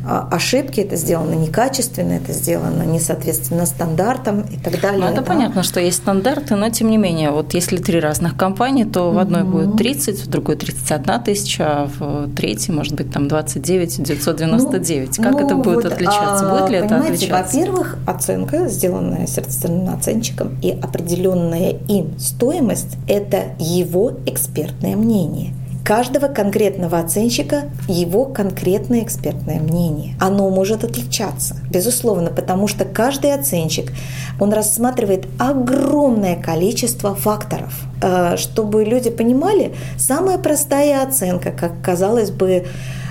ошибки, 0.07 0.81
это 0.81 0.97
сделано 0.97 1.35
некачественно, 1.35 2.13
это 2.13 2.33
сделано 2.33 2.83
не 2.83 3.01
соответственно 3.01 3.67
стандартам 3.67 4.43
и 4.43 4.57
так 4.57 4.81
далее. 4.81 5.01
Ну, 5.01 5.07
это 5.07 5.23
да. 5.23 5.27
понятно, 5.27 5.63
что 5.63 5.81
есть 5.81 5.99
стандарты, 5.99 6.57
но 6.57 6.69
тем 6.71 6.91
не 6.91 6.97
менее, 6.97 7.31
вот 7.31 7.55
если 7.55 7.77
три 7.77 8.01
разных 8.01 8.37
компании, 8.37 8.85
то 8.85 9.11
в 9.11 9.19
одной 9.19 9.43
угу. 9.43 9.53
будет 9.53 9.77
30, 9.77 10.25
в 10.25 10.29
другой 10.29 10.57
31 10.57 11.23
тысяча, 11.23 11.65
а 11.65 11.91
в 11.99 12.35
третьей, 12.35 12.75
может 12.75 12.95
быть, 12.95 13.13
там 13.13 13.29
29 13.29 14.03
999. 14.03 15.19
Ну, 15.19 15.25
как 15.25 15.33
ну, 15.33 15.47
это 15.47 15.55
будет 15.57 15.85
вот, 15.85 15.93
отличаться? 15.93 16.51
А, 16.51 16.59
будет 16.59 16.71
ли 16.71 16.77
это 16.77 16.99
отличаться? 16.99 17.57
Во-первых, 17.57 17.99
оценка, 18.07 18.69
сделанная 18.69 19.27
сертифицированным 19.27 19.95
оценщиком 19.95 20.57
и 20.63 20.71
определенная 20.71 21.77
им 21.89 22.19
стоимость– 22.19 22.97
это 23.09 23.55
его 23.59 24.13
экспертное 24.27 24.97
мнение– 24.97 25.55
каждого 25.85 26.29
конкретного 26.29 26.99
оценщика 26.99 27.65
его 27.87 28.25
конкретное 28.25 29.03
экспертное 29.03 29.61
мнение. 29.61 30.15
Оно 30.19 30.49
может 30.49 30.83
отличаться, 30.83 31.57
безусловно, 31.71 32.31
потому 32.31 32.67
что 32.69 32.87
каждый 32.87 33.35
оценщик, 33.35 33.93
он 34.41 34.53
рассматривает 34.53 35.27
огромное 35.39 36.37
количество 36.37 37.15
факторов. 37.15 37.75
Э, 38.03 38.37
чтобы 38.39 38.85
люди 38.85 39.11
понимали, 39.11 39.75
самая 39.99 40.39
простая 40.39 41.03
оценка, 41.03 41.53
как 41.53 41.73
казалось 41.83 42.31
бы, 42.31 42.65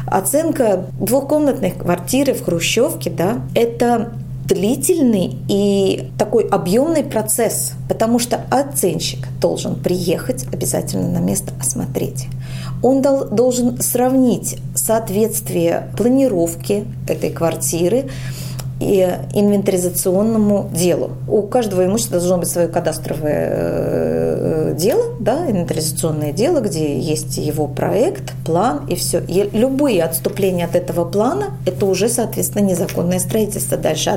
оценка 0.08 0.88
двухкомнатной 1.00 1.72
квартиры 1.72 2.34
в 2.34 2.44
Хрущевке, 2.44 3.12
да, 3.12 3.42
это 3.54 4.14
длительный 4.46 5.38
и 5.48 6.10
такой 6.18 6.48
объемный 6.48 7.04
процесс, 7.04 7.74
потому 7.88 8.20
что 8.20 8.42
оценщик 8.50 9.28
должен 9.40 9.76
приехать 9.76 10.46
обязательно 10.52 11.08
на 11.08 11.20
место 11.20 11.54
осмотреть 11.62 12.28
он 12.84 13.02
должен 13.02 13.82
сравнить 13.82 14.58
соответствие 14.76 15.90
планировки 15.98 16.86
этой 17.08 17.32
квартиры 17.32 18.10
и 18.84 19.18
инвентаризационному 19.34 20.70
делу. 20.74 21.12
У 21.28 21.42
каждого 21.44 21.86
имущества 21.86 22.20
должно 22.20 22.38
быть 22.38 22.50
свое 22.50 22.68
кадастровое 22.68 23.50
э, 23.52 24.76
дело, 24.78 25.04
да, 25.20 25.50
инвентаризационное 25.50 26.32
дело, 26.34 26.60
где 26.60 27.00
есть 27.00 27.38
его 27.38 27.68
проект, 27.68 28.34
план 28.46 28.86
и 28.88 28.96
все. 28.96 29.22
И 29.28 29.50
любые 29.54 30.04
отступления 30.04 30.66
от 30.66 30.76
этого 30.76 31.06
плана– 31.06 31.58
это 31.66 31.86
уже, 31.86 32.10
соответственно, 32.10 32.64
незаконное 32.66 33.20
строительство. 33.20 33.78
Дальше 33.78 34.10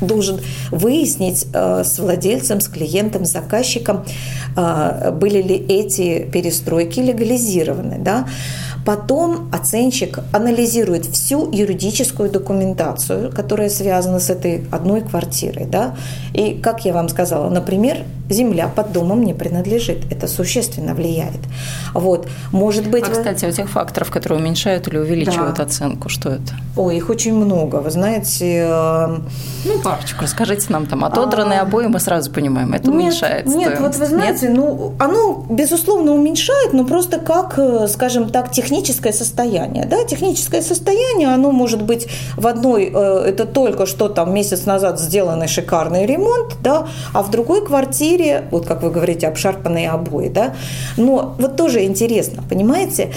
должен 0.00 0.40
выяснить 0.70 1.46
э, 1.52 1.84
с 1.84 1.98
владельцем, 1.98 2.60
с 2.60 2.68
клиентом, 2.68 3.24
с 3.24 3.32
заказчиком, 3.32 4.04
э, 4.56 5.10
были 5.12 5.42
ли 5.42 5.54
эти 5.54 6.24
перестройки 6.24 7.00
легализированы. 7.00 7.98
Да. 7.98 8.26
Потом 8.84 9.48
оценщик 9.52 10.18
анализирует 10.32 11.06
всю 11.06 11.50
юридическую 11.52 12.30
документацию, 12.30 13.32
которая 13.32 13.68
связана 13.70 14.18
с 14.18 14.30
этой 14.30 14.64
одной 14.70 15.02
квартирой. 15.02 15.66
Да? 15.66 15.94
И, 16.34 16.54
как 16.54 16.84
я 16.84 16.92
вам 16.92 17.08
сказала, 17.08 17.48
например, 17.48 17.98
земля 18.32 18.68
под 18.68 18.92
домом 18.92 19.22
не 19.22 19.34
принадлежит. 19.34 20.10
Это 20.10 20.26
существенно 20.26 20.94
влияет. 20.94 21.40
Вот. 21.94 22.28
Может 22.50 22.88
быть, 22.88 23.04
а, 23.06 23.10
кстати, 23.10 23.44
у 23.44 23.52
тех 23.52 23.68
факторов, 23.68 24.10
которые 24.10 24.40
уменьшают 24.40 24.88
или 24.88 24.98
увеличивают 24.98 25.56
да. 25.56 25.64
оценку, 25.64 26.08
что 26.08 26.30
это? 26.30 26.54
Ой, 26.76 26.96
их 26.96 27.10
очень 27.10 27.34
много. 27.34 27.76
Вы 27.76 27.90
знаете... 27.90 28.66
Э, 28.68 29.18
ну, 29.64 29.78
парочку 29.82 30.22
расскажите 30.22 30.66
нам 30.70 30.86
там. 30.86 31.04
Отодранные 31.04 31.60
а... 31.60 31.62
обои 31.62 31.86
мы 31.86 32.00
сразу 32.00 32.30
понимаем, 32.30 32.72
это 32.72 32.90
нет, 32.90 32.94
уменьшает 32.94 33.46
Нет, 33.46 33.80
вот 33.80 33.96
вы 33.96 34.06
знаете, 34.06 34.48
нет? 34.48 34.56
ну, 34.56 34.94
оно, 34.98 35.46
безусловно, 35.50 36.12
уменьшает, 36.12 36.72
но 36.72 36.84
просто 36.84 37.18
как, 37.18 37.58
э, 37.58 37.86
скажем 37.88 38.30
так, 38.30 38.50
техническое 38.72 39.12
состояние. 39.12 39.84
Да? 39.84 40.04
Техническое 40.04 40.62
состояние, 40.62 41.28
оно 41.28 41.52
может 41.52 41.82
быть 41.82 42.08
в 42.36 42.46
одной, 42.46 42.90
э, 42.94 43.24
это 43.28 43.44
только 43.44 43.86
что 43.86 44.08
там 44.08 44.34
месяц 44.34 44.66
назад 44.66 44.98
сделанный 44.98 45.46
шикарный 45.46 46.06
ремонт, 46.06 46.56
да, 46.62 46.86
а 47.12 47.22
в 47.22 47.30
другой 47.30 47.64
квартире 47.64 48.44
вот 48.50 48.66
как 48.66 48.82
вы 48.82 48.90
говорите, 48.90 49.28
обшарпанные 49.28 49.90
обои, 49.90 50.28
да, 50.28 50.54
но 50.96 51.34
вот 51.38 51.56
тоже 51.56 51.84
интересно, 51.84 52.42
понимаете, 52.48 53.12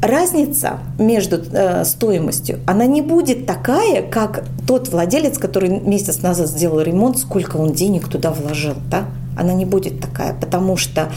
разница 0.00 0.78
между 0.98 1.36
э, 1.36 1.84
стоимостью, 1.84 2.60
она 2.66 2.86
не 2.86 3.02
будет 3.02 3.46
такая, 3.46 4.02
как 4.02 4.44
тот 4.66 4.88
владелец, 4.88 5.38
который 5.38 5.68
месяц 5.68 6.22
назад 6.22 6.48
сделал 6.48 6.80
ремонт, 6.80 7.18
сколько 7.18 7.56
он 7.56 7.72
денег 7.72 8.08
туда 8.08 8.30
вложил, 8.30 8.74
да? 8.90 9.04
Она 9.36 9.52
не 9.52 9.64
будет 9.64 10.00
такая, 10.00 10.34
потому 10.34 10.76
что 10.76 11.10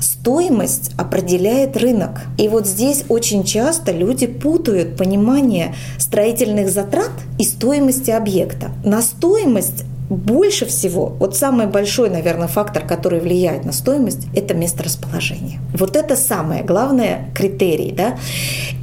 стоимость 0.00 0.92
определяет 0.96 1.76
рынок. 1.76 2.22
И 2.36 2.48
вот 2.48 2.66
здесь 2.66 3.04
очень 3.08 3.44
часто 3.44 3.92
люди 3.92 4.26
путают 4.26 4.96
понимание 4.96 5.74
строительных 5.98 6.70
затрат 6.70 7.10
и 7.38 7.44
стоимости 7.44 8.10
объекта. 8.10 8.70
На 8.84 9.02
стоимость 9.02 9.84
больше 10.08 10.64
всего, 10.64 11.14
вот 11.18 11.36
самый 11.36 11.66
большой, 11.66 12.08
наверное, 12.08 12.48
фактор, 12.48 12.86
который 12.86 13.20
влияет 13.20 13.64
на 13.64 13.72
стоимость, 13.72 14.26
это 14.34 14.54
место 14.54 14.84
расположения. 14.84 15.60
Вот 15.74 15.96
это 15.96 16.16
самое 16.16 16.62
главное 16.62 17.30
критерий. 17.34 17.92
Да? 17.92 18.16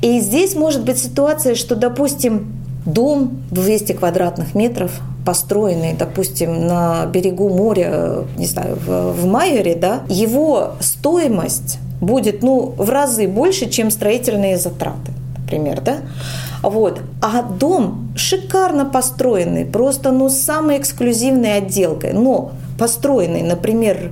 И 0.01 0.19
здесь 0.19 0.55
может 0.55 0.83
быть 0.83 0.99
ситуация, 0.99 1.55
что, 1.55 1.75
допустим, 1.75 2.64
дом 2.85 3.43
200 3.51 3.93
квадратных 3.93 4.55
метров, 4.55 4.91
построенный, 5.25 5.93
допустим, 5.93 6.67
на 6.67 7.05
берегу 7.07 7.49
моря, 7.49 8.25
не 8.37 8.45
знаю, 8.45 8.75
в, 8.75 9.13
в 9.13 9.25
Майоре, 9.25 9.75
да, 9.75 10.03
его 10.07 10.73
стоимость 10.79 11.79
будет 11.99 12.43
ну, 12.43 12.73
в 12.77 12.89
разы 12.89 13.27
больше, 13.27 13.69
чем 13.69 13.89
строительные 13.89 14.57
затраты, 14.57 15.11
например, 15.37 15.81
да. 15.81 15.97
Вот. 16.61 17.01
А 17.21 17.41
дом 17.43 18.09
шикарно 18.15 18.85
построенный, 18.85 19.65
просто 19.65 20.11
ну, 20.11 20.29
с 20.29 20.37
самой 20.37 20.79
эксклюзивной 20.79 21.57
отделкой. 21.57 22.13
Но 22.13 22.51
построенный, 22.77 23.43
например, 23.43 24.11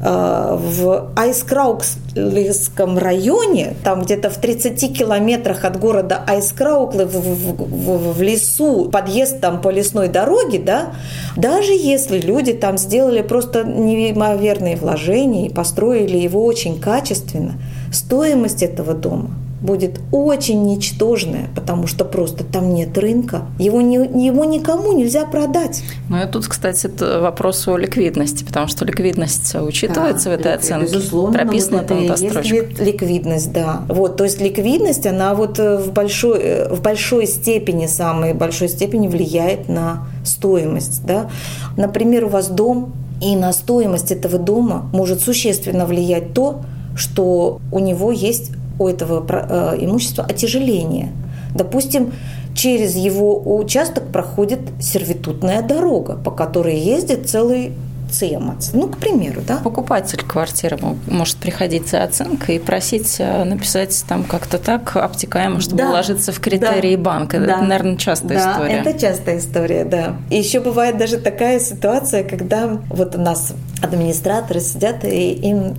в 0.00 1.10
Айскрауклском 1.16 2.98
районе, 2.98 3.74
там 3.82 4.02
где-то 4.02 4.28
в 4.30 4.36
30 4.36 4.96
километрах 4.96 5.64
от 5.64 5.78
города 5.78 6.22
Айскрауклы 6.26 7.06
в, 7.06 7.14
в, 7.14 7.56
в, 7.56 8.12
в 8.12 8.22
лесу, 8.22 8.90
подъезд 8.90 9.40
там 9.40 9.60
по 9.60 9.70
лесной 9.70 10.08
дороге, 10.08 10.58
да, 10.58 10.92
даже 11.36 11.72
если 11.72 12.20
люди 12.20 12.52
там 12.52 12.76
сделали 12.76 13.22
просто 13.22 13.64
неимоверные 13.64 14.76
вложения 14.76 15.46
и 15.46 15.52
построили 15.52 16.18
его 16.18 16.44
очень 16.44 16.78
качественно, 16.78 17.54
стоимость 17.90 18.62
этого 18.62 18.92
дома– 18.92 19.30
будет 19.66 20.00
очень 20.12 20.64
ничтожное, 20.64 21.48
потому 21.54 21.86
что 21.86 22.04
просто 22.04 22.44
там 22.44 22.72
нет 22.72 22.96
рынка. 22.96 23.42
Его, 23.58 23.80
не, 23.80 23.96
его 23.96 24.44
никому 24.44 24.92
нельзя 24.92 25.26
продать. 25.26 25.82
Ну 26.08 26.22
и 26.22 26.26
тут, 26.26 26.46
кстати, 26.46 26.86
это 26.86 27.20
вопрос 27.20 27.66
о 27.68 27.76
ликвидности, 27.76 28.44
потому 28.44 28.68
что 28.68 28.84
ликвидность 28.84 29.54
учитывается 29.54 30.30
да, 30.30 30.36
в 30.36 30.40
этой 30.40 30.54
оценке. 30.54 30.86
Безусловно, 30.86 31.38
прописана 31.38 31.78
вот 31.78 31.86
там 31.88 32.02
есть 32.02 32.80
ликвидность, 32.80 33.52
да. 33.52 33.82
Вот, 33.88 34.16
то 34.16 34.24
есть 34.24 34.40
ликвидность, 34.40 35.06
она 35.06 35.34
вот 35.34 35.58
э, 35.58 35.76
в 35.76 35.92
большой, 35.92 36.38
э, 36.40 36.74
в 36.74 36.80
большой 36.80 37.26
степени, 37.26 37.86
самой 37.86 38.32
большой 38.32 38.68
степени 38.68 39.08
влияет 39.08 39.68
на 39.68 40.06
стоимость. 40.24 41.04
Да? 41.04 41.28
Например, 41.76 42.24
у 42.24 42.28
вас 42.28 42.48
дом, 42.48 42.92
и 43.20 43.34
на 43.34 43.52
стоимость 43.52 44.12
этого 44.12 44.38
дома 44.38 44.88
может 44.92 45.20
существенно 45.20 45.86
влиять 45.86 46.34
то, 46.34 46.62
что 46.96 47.60
у 47.72 47.78
него 47.78 48.12
есть 48.12 48.52
у 48.78 48.88
этого 48.88 49.24
э, 49.28 49.76
имущества 49.80 50.24
отяжеление. 50.28 51.12
Допустим, 51.54 52.12
через 52.54 52.94
его 52.94 53.40
участок 53.58 54.08
проходит 54.12 54.60
сервитутная 54.80 55.62
дорога, 55.62 56.16
по 56.16 56.30
которой 56.30 56.78
ездит 56.78 57.28
целый 57.28 57.72
цемац. 58.10 58.70
Ну, 58.72 58.88
к 58.88 58.98
примеру, 58.98 59.40
да. 59.46 59.58
Покупатель 59.58 60.22
квартиры 60.22 60.78
может 61.08 61.36
приходить 61.36 61.88
за 61.88 62.04
оценкой 62.04 62.56
и 62.56 62.58
просить 62.58 63.16
э, 63.18 63.44
написать 63.44 64.04
там 64.08 64.24
как-то 64.24 64.58
так 64.58 64.96
обтекаемо, 64.96 65.60
чтобы 65.60 65.78
да. 65.78 65.90
уложиться 65.90 66.32
в 66.32 66.40
критерии 66.40 66.96
да. 66.96 67.02
банка. 67.02 67.38
Да. 67.38 67.44
Это, 67.44 67.62
наверное, 67.62 67.96
частая 67.96 68.38
да, 68.38 68.52
история. 68.52 68.74
это 68.74 68.98
частая 68.98 69.38
история, 69.38 69.84
да. 69.84 70.16
И 70.30 70.38
еще 70.38 70.60
бывает 70.60 70.98
даже 70.98 71.18
такая 71.18 71.58
ситуация, 71.60 72.22
когда 72.22 72.78
вот 72.88 73.16
у 73.16 73.20
нас 73.20 73.52
администраторы 73.82 74.60
сидят 74.60 75.04
и 75.04 75.32
им 75.32 75.74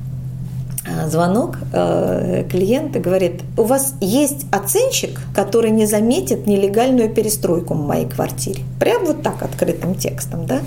звонок 1.07 1.57
э, 1.73 2.45
клиента 2.49 2.99
говорит, 2.99 3.41
у 3.57 3.63
вас 3.63 3.95
есть 4.01 4.45
оценщик, 4.51 5.21
который 5.35 5.71
не 5.71 5.85
заметит 5.85 6.47
нелегальную 6.47 7.09
перестройку 7.09 7.73
в 7.73 7.85
моей 7.85 8.05
квартире. 8.05 8.63
Прям 8.79 9.05
вот 9.05 9.23
так 9.23 9.41
открытым 9.41 9.95
текстом, 9.95 10.45
да? 10.45 10.59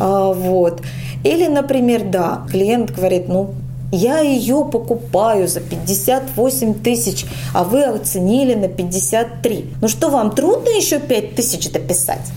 А, 0.00 0.32
вот. 0.32 0.82
Или, 1.24 1.46
например, 1.46 2.04
да, 2.04 2.42
клиент 2.50 2.94
говорит, 2.94 3.28
ну, 3.28 3.54
я 3.92 4.18
ее 4.18 4.68
покупаю 4.70 5.48
за 5.48 5.60
58 5.60 6.74
тысяч, 6.74 7.24
а 7.54 7.64
вы 7.64 7.84
оценили 7.84 8.54
на 8.54 8.68
53. 8.68 9.74
Ну 9.80 9.88
что, 9.88 10.10
вам 10.10 10.32
трудно 10.32 10.68
еще 10.70 10.98
5 10.98 11.34
тысяч 11.34 11.70
дописать? 11.70 12.32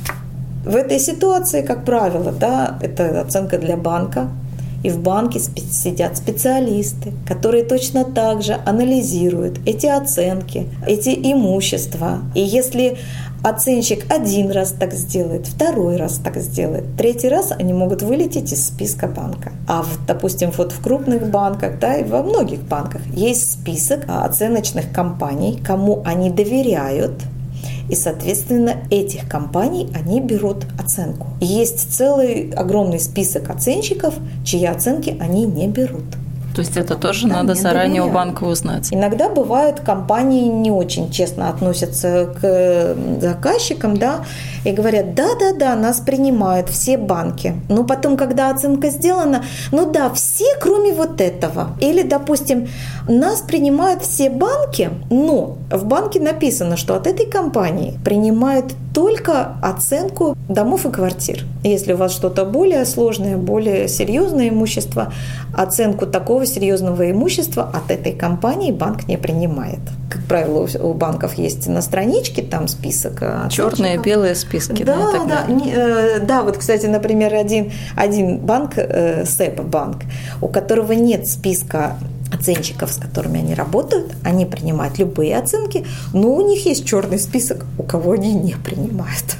В 0.65 0.75
этой 0.75 0.99
ситуации, 0.99 1.61
как 1.61 1.85
правило, 1.85 2.31
да, 2.31 2.77
это 2.81 3.21
оценка 3.21 3.57
для 3.57 3.77
банка, 3.77 4.29
и 4.83 4.89
в 4.89 4.99
банке 4.99 5.39
сидят 5.39 6.17
специалисты, 6.17 7.13
которые 7.27 7.63
точно 7.63 8.05
так 8.05 8.41
же 8.41 8.59
анализируют 8.65 9.59
эти 9.65 9.87
оценки, 9.87 10.67
эти 10.85 11.09
имущества. 11.09 12.19
И 12.35 12.41
если 12.41 12.97
Оценщик 13.41 14.11
один 14.11 14.51
раз 14.51 14.73
так 14.77 14.93
сделает, 14.93 15.47
второй 15.47 15.95
раз 15.95 16.17
так 16.17 16.35
сделает, 16.37 16.83
третий 16.97 17.29
раз 17.29 17.53
они 17.57 17.71
могут 17.71 18.01
вылететь 18.01 18.51
из 18.51 18.67
списка 18.67 19.07
банка. 19.07 19.53
А, 19.65 19.83
в, 19.83 20.05
допустим, 20.05 20.51
вот 20.57 20.73
в 20.73 20.83
крупных 20.83 21.31
банках, 21.31 21.79
да, 21.79 21.95
и 21.95 22.03
во 22.03 22.21
многих 22.21 22.61
банках 22.63 23.01
есть 23.13 23.53
список 23.53 24.03
оценочных 24.07 24.91
компаний, 24.91 25.57
кому 25.65 26.01
они 26.03 26.29
доверяют, 26.29 27.13
и, 27.89 27.95
соответственно, 27.95 28.77
этих 28.91 29.27
компаний 29.27 29.89
они 29.95 30.21
берут 30.21 30.65
оценку. 30.79 31.27
есть 31.41 31.93
целый 31.93 32.51
огромный 32.51 32.99
список 32.99 33.49
оценщиков, 33.49 34.13
чьи 34.45 34.65
оценки 34.65 35.17
они 35.19 35.45
не 35.45 35.67
берут. 35.67 36.05
То 36.55 36.61
есть 36.61 36.77
это 36.77 36.95
тоже 36.95 37.27
да, 37.27 37.37
надо 37.37 37.55
заранее 37.55 38.03
у 38.03 38.09
банка 38.09 38.43
узнать. 38.43 38.89
Иногда 38.91 39.29
бывают 39.29 39.79
компании 39.81 40.47
не 40.47 40.71
очень 40.71 41.11
честно 41.11 41.49
относятся 41.49 42.33
к 42.41 42.95
заказчикам, 43.21 43.97
да, 43.97 44.25
и 44.65 44.71
говорят, 44.71 45.15
да-да-да, 45.15 45.75
нас 45.75 45.99
принимают 45.99 46.69
все 46.69 46.97
банки. 46.97 47.55
Но 47.69 47.83
потом, 47.83 48.17
когда 48.17 48.49
оценка 48.49 48.89
сделана, 48.89 49.43
ну 49.71 49.91
да, 49.91 50.09
все, 50.09 50.45
кроме 50.59 50.93
вот 50.93 51.21
этого. 51.21 51.71
Или, 51.79 52.01
допустим, 52.01 52.67
нас 53.07 53.41
принимают 53.41 54.03
все 54.03 54.29
банки, 54.29 54.89
но 55.09 55.57
в 55.71 55.85
банке 55.85 56.19
написано, 56.19 56.77
что 56.77 56.95
от 56.95 57.07
этой 57.07 57.25
компании 57.25 57.97
принимают 58.03 58.73
только 58.93 59.55
оценку 59.61 60.35
домов 60.47 60.85
и 60.85 60.91
квартир. 60.91 61.45
Если 61.63 61.93
у 61.93 61.97
вас 61.97 62.11
что-то 62.11 62.43
более 62.43 62.85
сложное, 62.85 63.37
более 63.37 63.87
серьезное 63.87 64.49
имущество, 64.49 65.13
оценку 65.55 66.05
такого 66.05 66.38
серьезного 66.45 67.11
имущества 67.11 67.69
от 67.73 67.91
этой 67.91 68.13
компании 68.13 68.71
банк 68.71 69.07
не 69.07 69.17
принимает. 69.17 69.79
Как 70.09 70.23
правило, 70.23 70.67
у 70.81 70.93
банков 70.93 71.33
есть 71.35 71.67
на 71.67 71.81
страничке 71.81 72.41
там 72.41 72.67
список. 72.67 73.23
Черные, 73.49 73.97
белые 73.97 74.35
списки. 74.35 74.83
Да, 74.83 75.11
да, 75.11 75.25
да, 75.25 75.51
не, 75.51 75.71
э, 75.71 76.19
да. 76.19 76.43
Вот, 76.43 76.57
кстати, 76.57 76.85
например, 76.87 77.33
один, 77.33 77.71
один 77.95 78.37
банк, 78.37 78.73
э, 78.77 79.25
СЭП 79.25 79.61
банк, 79.61 80.03
у 80.41 80.47
которого 80.47 80.93
нет 80.93 81.27
списка 81.27 81.95
оценщиков, 82.33 82.91
с 82.91 82.97
которыми 82.97 83.39
они 83.39 83.53
работают, 83.53 84.13
они 84.23 84.45
принимают 84.45 84.99
любые 84.99 85.37
оценки, 85.37 85.85
но 86.13 86.33
у 86.33 86.47
них 86.47 86.65
есть 86.65 86.85
черный 86.85 87.19
список, 87.19 87.65
у 87.77 87.83
кого 87.83 88.13
они 88.13 88.33
не 88.33 88.53
принимают. 88.53 89.35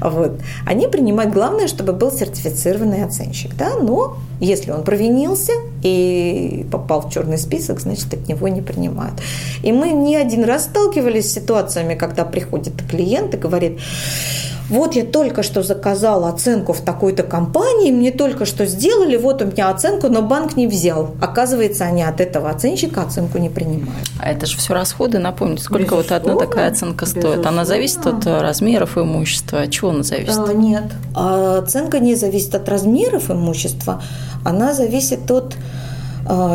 Вот. 0.00 0.40
Они 0.66 0.86
принимают, 0.86 1.32
главное, 1.32 1.68
чтобы 1.68 1.92
был 1.92 2.12
сертифицированный 2.12 3.04
оценщик. 3.04 3.54
Да? 3.56 3.76
Но 3.76 4.16
если 4.40 4.70
он 4.70 4.84
провинился 4.84 5.52
и 5.82 6.66
попал 6.70 7.02
в 7.02 7.12
черный 7.12 7.38
список, 7.38 7.80
значит, 7.80 8.12
от 8.14 8.28
него 8.28 8.48
не 8.48 8.62
принимают. 8.62 9.20
И 9.62 9.72
мы 9.72 9.90
не 9.90 10.16
один 10.16 10.44
раз 10.44 10.64
сталкивались 10.64 11.30
с 11.30 11.34
ситуациями, 11.34 11.94
когда 11.94 12.24
приходит 12.24 12.74
клиент 12.88 13.34
и 13.34 13.36
говорит, 13.36 13.78
вот 14.68 14.94
я 14.94 15.04
только 15.04 15.42
что 15.42 15.62
заказала 15.62 16.28
оценку 16.28 16.72
в 16.72 16.80
такой-то 16.80 17.22
компании, 17.22 17.90
мне 17.90 18.10
только 18.10 18.44
что 18.44 18.66
сделали, 18.66 19.16
вот 19.16 19.42
у 19.42 19.46
меня 19.46 19.70
оценку, 19.70 20.08
но 20.08 20.22
банк 20.22 20.56
не 20.56 20.66
взял. 20.66 21.14
Оказывается, 21.20 21.84
они 21.84 22.02
от 22.02 22.20
этого 22.20 22.50
оценщика 22.50 23.02
оценку 23.02 23.38
не 23.38 23.48
принимают. 23.48 24.08
А 24.18 24.30
это 24.30 24.46
же 24.46 24.58
все 24.58 24.74
расходы, 24.74 25.18
напомните, 25.18 25.62
сколько 25.62 25.96
безусловно, 25.96 26.16
вот 26.16 26.30
одна 26.30 26.46
такая 26.46 26.70
оценка 26.70 27.04
безусловно. 27.04 27.32
стоит? 27.32 27.46
Она 27.46 27.64
зависит 27.64 28.06
от 28.06 28.26
размеров 28.26 28.98
имущества, 28.98 29.62
от 29.62 29.70
чего 29.70 29.90
она 29.90 30.02
зависит? 30.02 30.38
А, 30.38 30.52
нет, 30.52 30.84
а 31.14 31.58
оценка 31.58 31.98
не 31.98 32.14
зависит 32.14 32.54
от 32.54 32.68
размеров 32.68 33.30
имущества, 33.30 34.02
она 34.44 34.74
зависит 34.74 35.30
от 35.30 35.56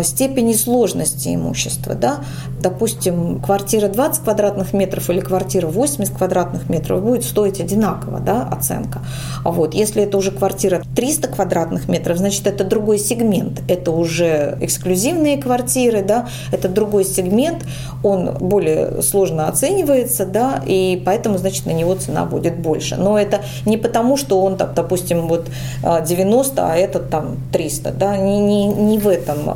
степени 0.04 0.54
сложности 0.54 1.34
имущества. 1.34 1.96
Да? 1.96 2.20
Допустим, 2.62 3.42
квартира 3.42 3.88
20 3.88 4.24
квадратных 4.24 4.74
метров 4.74 5.10
или 5.10 5.20
квартира 5.20 5.68
80 5.68 6.16
квадратных 6.16 6.70
метров 6.70 7.02
будет 7.02 7.24
стоить 7.24 7.60
одинаково 7.60 8.20
да, 8.20 8.48
оценка. 8.50 9.02
А 9.44 9.52
вот 9.52 9.74
если 9.74 10.04
это 10.04 10.18
уже 10.18 10.32
квартира 10.32 10.82
300 10.96 11.28
квадратных 11.30 11.88
метров, 11.90 12.18
значит, 12.18 12.48
это 12.48 12.64
другой 12.64 13.00
сегмент. 13.00 13.62
Это 13.68 13.92
уже 13.92 14.58
эксклюзивные 14.62 15.38
квартиры, 15.38 16.04
да? 16.04 16.28
это 16.52 16.70
другой 16.70 17.06
сегмент, 17.06 17.66
он 18.04 18.38
более 18.40 19.02
сложно 19.02 19.48
оценивается, 19.48 20.26
да? 20.26 20.62
и 20.66 21.02
поэтому, 21.06 21.38
значит, 21.38 21.66
на 21.66 21.72
него 21.72 21.96
цена 21.96 22.26
будет 22.26 22.58
больше. 22.58 22.96
Но 22.96 23.18
это 23.18 23.42
не 23.66 23.78
потому, 23.78 24.18
что 24.18 24.42
он, 24.42 24.58
там, 24.58 24.74
допустим, 24.76 25.28
вот 25.28 25.48
90, 25.84 26.66
а 26.66 26.76
этот 26.76 27.10
там 27.10 27.38
300. 27.52 27.92
Да? 27.92 28.18
Не, 28.18 28.40
не, 28.40 28.68
не 28.68 28.98
в 28.98 29.08
этом 29.08 29.50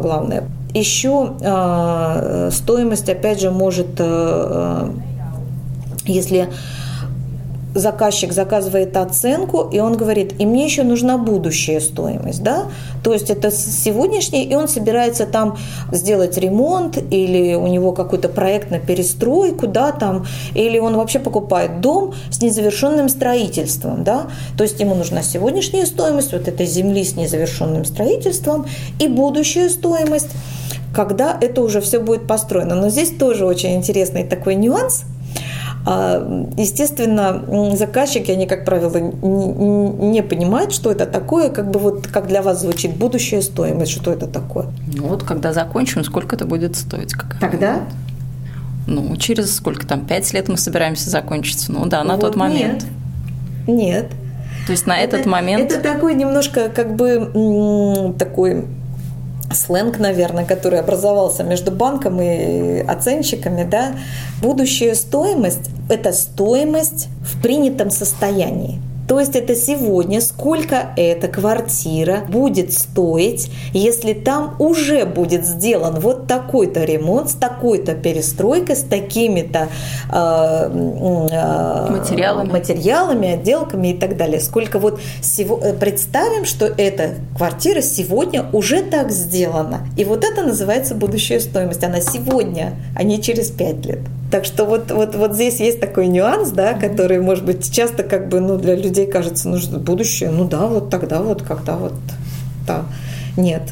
главное. 0.00 0.44
Еще 0.72 1.32
а, 1.42 2.48
стоимость, 2.52 3.08
опять 3.08 3.40
же, 3.40 3.50
может, 3.50 3.98
э, 3.98 4.04
э, 4.06 4.90
если 6.04 6.48
заказчик 7.74 8.32
заказывает 8.32 8.96
оценку, 8.96 9.68
и 9.72 9.78
он 9.78 9.96
говорит, 9.96 10.34
и 10.38 10.46
мне 10.46 10.64
еще 10.64 10.82
нужна 10.82 11.18
будущая 11.18 11.80
стоимость, 11.80 12.42
да, 12.42 12.64
то 13.04 13.12
есть 13.12 13.30
это 13.30 13.50
сегодняшний, 13.50 14.44
и 14.44 14.54
он 14.54 14.68
собирается 14.68 15.26
там 15.26 15.56
сделать 15.92 16.36
ремонт, 16.36 16.98
или 17.10 17.54
у 17.54 17.66
него 17.66 17.92
какой-то 17.92 18.28
проект 18.28 18.70
на 18.70 18.78
перестройку, 18.78 19.66
да, 19.66 19.92
там, 19.92 20.26
или 20.54 20.78
он 20.78 20.96
вообще 20.96 21.18
покупает 21.18 21.80
дом 21.80 22.14
с 22.30 22.42
незавершенным 22.42 23.08
строительством, 23.08 24.04
да, 24.04 24.26
то 24.56 24.64
есть 24.64 24.80
ему 24.80 24.94
нужна 24.94 25.22
сегодняшняя 25.22 25.86
стоимость 25.86 26.32
вот 26.32 26.48
этой 26.48 26.66
земли 26.66 27.04
с 27.04 27.16
незавершенным 27.16 27.84
строительством 27.84 28.66
и 28.98 29.06
будущая 29.06 29.68
стоимость, 29.68 30.30
когда 30.94 31.36
это 31.40 31.62
уже 31.62 31.80
все 31.80 32.00
будет 32.00 32.26
построено. 32.26 32.74
Но 32.74 32.88
здесь 32.88 33.10
тоже 33.10 33.46
очень 33.46 33.74
интересный 33.74 34.24
такой 34.24 34.56
нюанс– 34.56 35.04
естественно, 35.86 37.76
заказчики, 37.76 38.30
они, 38.30 38.46
как 38.46 38.64
правило, 38.64 38.98
не 38.98 40.22
понимают, 40.22 40.72
что 40.72 40.92
это 40.92 41.06
такое, 41.06 41.48
как 41.48 41.70
бы 41.70 41.80
вот 41.80 42.06
как 42.06 42.26
для 42.26 42.42
вас 42.42 42.60
звучит 42.60 42.96
будущая 42.96 43.40
стоимость, 43.40 43.92
что 43.92 44.12
это 44.12 44.26
такое. 44.26 44.66
Ну 44.94 45.08
вот, 45.08 45.22
когда 45.22 45.52
закончим, 45.52 46.04
сколько 46.04 46.36
это 46.36 46.44
будет 46.44 46.76
стоить? 46.76 47.14
Какая 47.14 47.40
Тогда? 47.40 47.80
Ну, 48.86 49.16
через 49.16 49.56
сколько 49.56 49.86
там, 49.86 50.04
пять 50.04 50.32
лет 50.32 50.48
мы 50.48 50.56
собираемся 50.56 51.08
закончить? 51.10 51.68
Ну 51.68 51.86
да, 51.86 52.04
на 52.04 52.14
вот 52.14 52.20
тот 52.20 52.36
момент. 52.36 52.84
Нет. 53.66 53.78
Нет. 53.78 54.10
То 54.66 54.72
есть 54.72 54.86
на 54.86 54.98
это, 54.98 55.16
этот 55.16 55.30
момент... 55.30 55.72
Это 55.72 55.80
такой 55.80 56.14
немножко 56.14 56.68
как 56.68 56.94
бы 56.94 58.12
такой 58.18 58.66
сленг, 59.52 59.98
наверное, 59.98 60.44
который 60.44 60.80
образовался 60.80 61.42
между 61.42 61.70
банком 61.70 62.20
и 62.20 62.80
оценщиками, 62.80 63.64
да, 63.64 63.92
будущая 64.42 64.94
стоимость– 64.94 65.70
это 65.88 66.12
стоимость 66.12 67.08
в 67.20 67.40
принятом 67.42 67.90
состоянии. 67.90 68.80
То 69.10 69.18
есть 69.18 69.34
это 69.34 69.56
сегодня, 69.56 70.20
сколько 70.20 70.92
эта 70.96 71.26
квартира 71.26 72.20
будет 72.28 72.72
стоить, 72.72 73.50
если 73.72 74.12
там 74.12 74.54
уже 74.60 75.04
будет 75.04 75.44
сделан 75.44 75.98
вот 75.98 76.28
такой-то 76.28 76.84
ремонт, 76.84 77.30
с 77.30 77.32
такой-то 77.32 77.96
перестройкой, 77.96 78.76
с 78.76 78.84
такими-то 78.84 79.66
э, 80.12 80.12
э, 80.12 81.90
материалами. 81.90 82.52
материалами, 82.52 83.32
отделками 83.32 83.88
и 83.88 83.98
так 83.98 84.16
далее. 84.16 84.38
Сколько 84.38 84.78
вот 84.78 85.00
сего, 85.20 85.58
э, 85.60 85.74
представим, 85.74 86.44
что 86.44 86.66
эта 86.66 87.16
квартира 87.36 87.80
сегодня 87.80 88.46
уже 88.52 88.80
так 88.80 89.10
сделана. 89.10 89.88
И 89.96 90.04
вот 90.04 90.22
это 90.22 90.44
называется 90.44 90.94
будущая 90.94 91.40
стоимость. 91.40 91.82
Она 91.82 92.00
сегодня, 92.00 92.74
а 92.94 93.02
не 93.02 93.20
через 93.20 93.50
пять 93.50 93.84
лет. 93.84 93.98
Так 94.30 94.44
что 94.44 94.64
вот, 94.64 94.90
вот, 94.90 95.14
вот 95.16 95.34
здесь 95.34 95.58
есть 95.58 95.80
такой 95.80 96.06
нюанс, 96.06 96.50
да, 96.50 96.74
который, 96.74 97.20
может 97.20 97.44
быть, 97.44 97.72
часто 97.72 98.04
как 98.04 98.28
бы 98.28 98.40
ну, 98.40 98.58
для 98.58 98.76
людей 98.76 99.06
кажется, 99.06 99.48
ну, 99.48 99.58
будущее, 99.78 100.30
ну 100.30 100.44
да, 100.44 100.66
вот 100.66 100.88
тогда 100.88 101.20
вот, 101.20 101.42
когда 101.42 101.76
вот, 101.76 101.94
да, 102.66 102.84
нет. 103.36 103.62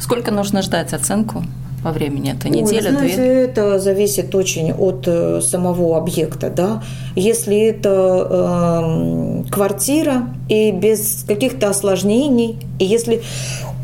Сколько 0.00 0.30
нужно 0.30 0.62
ждать 0.62 0.92
оценку? 0.92 1.44
по 1.82 1.92
времени? 1.92 2.32
Это 2.32 2.48
неделя, 2.48 2.88
Ой, 2.88 2.96
знаете, 2.96 3.16
две? 3.16 3.44
Это 3.44 3.78
зависит 3.78 4.34
очень 4.34 4.72
от 4.72 5.04
э, 5.06 5.40
самого 5.40 5.96
объекта. 5.96 6.50
Да? 6.50 6.82
Если 7.14 7.56
это 7.60 8.26
э, 8.30 9.44
квартира 9.50 10.28
и 10.48 10.70
без 10.72 11.24
каких-то 11.26 11.70
осложнений, 11.70 12.58
и 12.78 12.84
если 12.84 13.22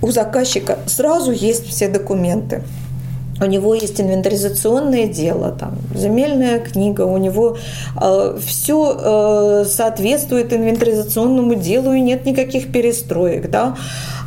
у 0.03 0.11
заказчика 0.11 0.79
сразу 0.87 1.31
есть 1.31 1.69
все 1.69 1.89
документы, 1.89 2.63
у 3.41 3.47
него 3.47 3.75
есть 3.75 4.01
инвентаризационное 4.01 5.07
дело, 5.07 5.51
там, 5.51 5.77
земельная 5.95 6.61
книга, 6.61 7.03
у 7.03 7.17
него 7.17 7.57
э, 8.01 8.39
все 8.45 8.97
э, 8.99 9.65
соответствует 9.67 10.53
инвентаризационному 10.53 11.55
делу 11.57 11.93
и 11.93 12.01
нет 12.01 12.27
никаких 12.27 12.71
перестроек, 12.71 13.51
да, 13.51 13.77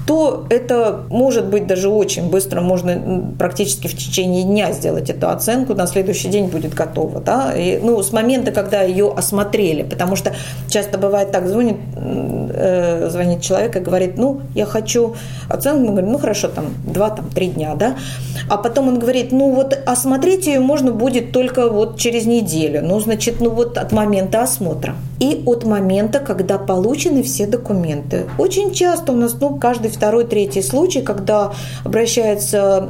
то 0.07 0.47
это 0.49 1.01
может 1.09 1.47
быть 1.47 1.67
даже 1.67 1.89
очень 1.89 2.29
быстро, 2.29 2.61
можно 2.61 3.33
практически 3.37 3.87
в 3.87 3.93
течение 3.93 4.43
дня 4.43 4.71
сделать 4.71 5.09
эту 5.09 5.29
оценку, 5.29 5.73
на 5.73 5.85
следующий 5.85 6.29
день 6.29 6.47
будет 6.47 6.73
готово. 6.73 7.19
Да? 7.19 7.53
И, 7.53 7.77
ну, 7.83 8.01
с 8.01 8.13
момента, 8.13 8.51
когда 8.51 8.83
ее 8.83 9.11
осмотрели, 9.11 9.83
потому 9.83 10.15
что 10.15 10.33
часто 10.69 10.97
бывает 10.97 11.31
так, 11.33 11.47
звонит, 11.47 11.75
э, 11.97 13.09
звонит 13.09 13.41
человек 13.41 13.75
и 13.75 13.79
говорит, 13.79 14.17
ну, 14.17 14.39
я 14.55 14.65
хочу 14.65 15.15
оценку, 15.49 15.81
мы 15.81 15.91
говорим, 15.91 16.11
ну, 16.13 16.19
хорошо, 16.19 16.47
там, 16.47 16.67
два, 16.85 17.09
там, 17.09 17.29
три 17.29 17.47
дня, 17.47 17.75
да, 17.75 17.97
а 18.49 18.55
потом 18.57 18.87
он 18.87 18.99
говорит, 18.99 19.33
ну, 19.33 19.53
вот 19.53 19.77
осмотреть 19.85 20.47
ее 20.47 20.61
можно 20.61 20.91
будет 20.93 21.33
только 21.33 21.69
вот 21.69 21.99
через 21.99 22.25
неделю, 22.25 22.81
ну, 22.81 22.97
значит, 23.01 23.41
ну, 23.41 23.49
вот 23.49 23.77
от 23.77 23.91
момента 23.91 24.41
осмотра 24.41 24.95
и 25.19 25.43
от 25.45 25.65
момента, 25.65 26.19
когда 26.19 26.57
получены 26.57 27.23
все 27.23 27.47
документы. 27.47 28.25
Очень 28.37 28.71
часто 28.71 29.11
у 29.11 29.15
нас, 29.15 29.35
ну, 29.39 29.55
каждый 29.55 29.91
второй, 29.97 30.25
третий 30.25 30.61
случай, 30.61 31.01
когда 31.01 31.51
обращается 31.83 32.89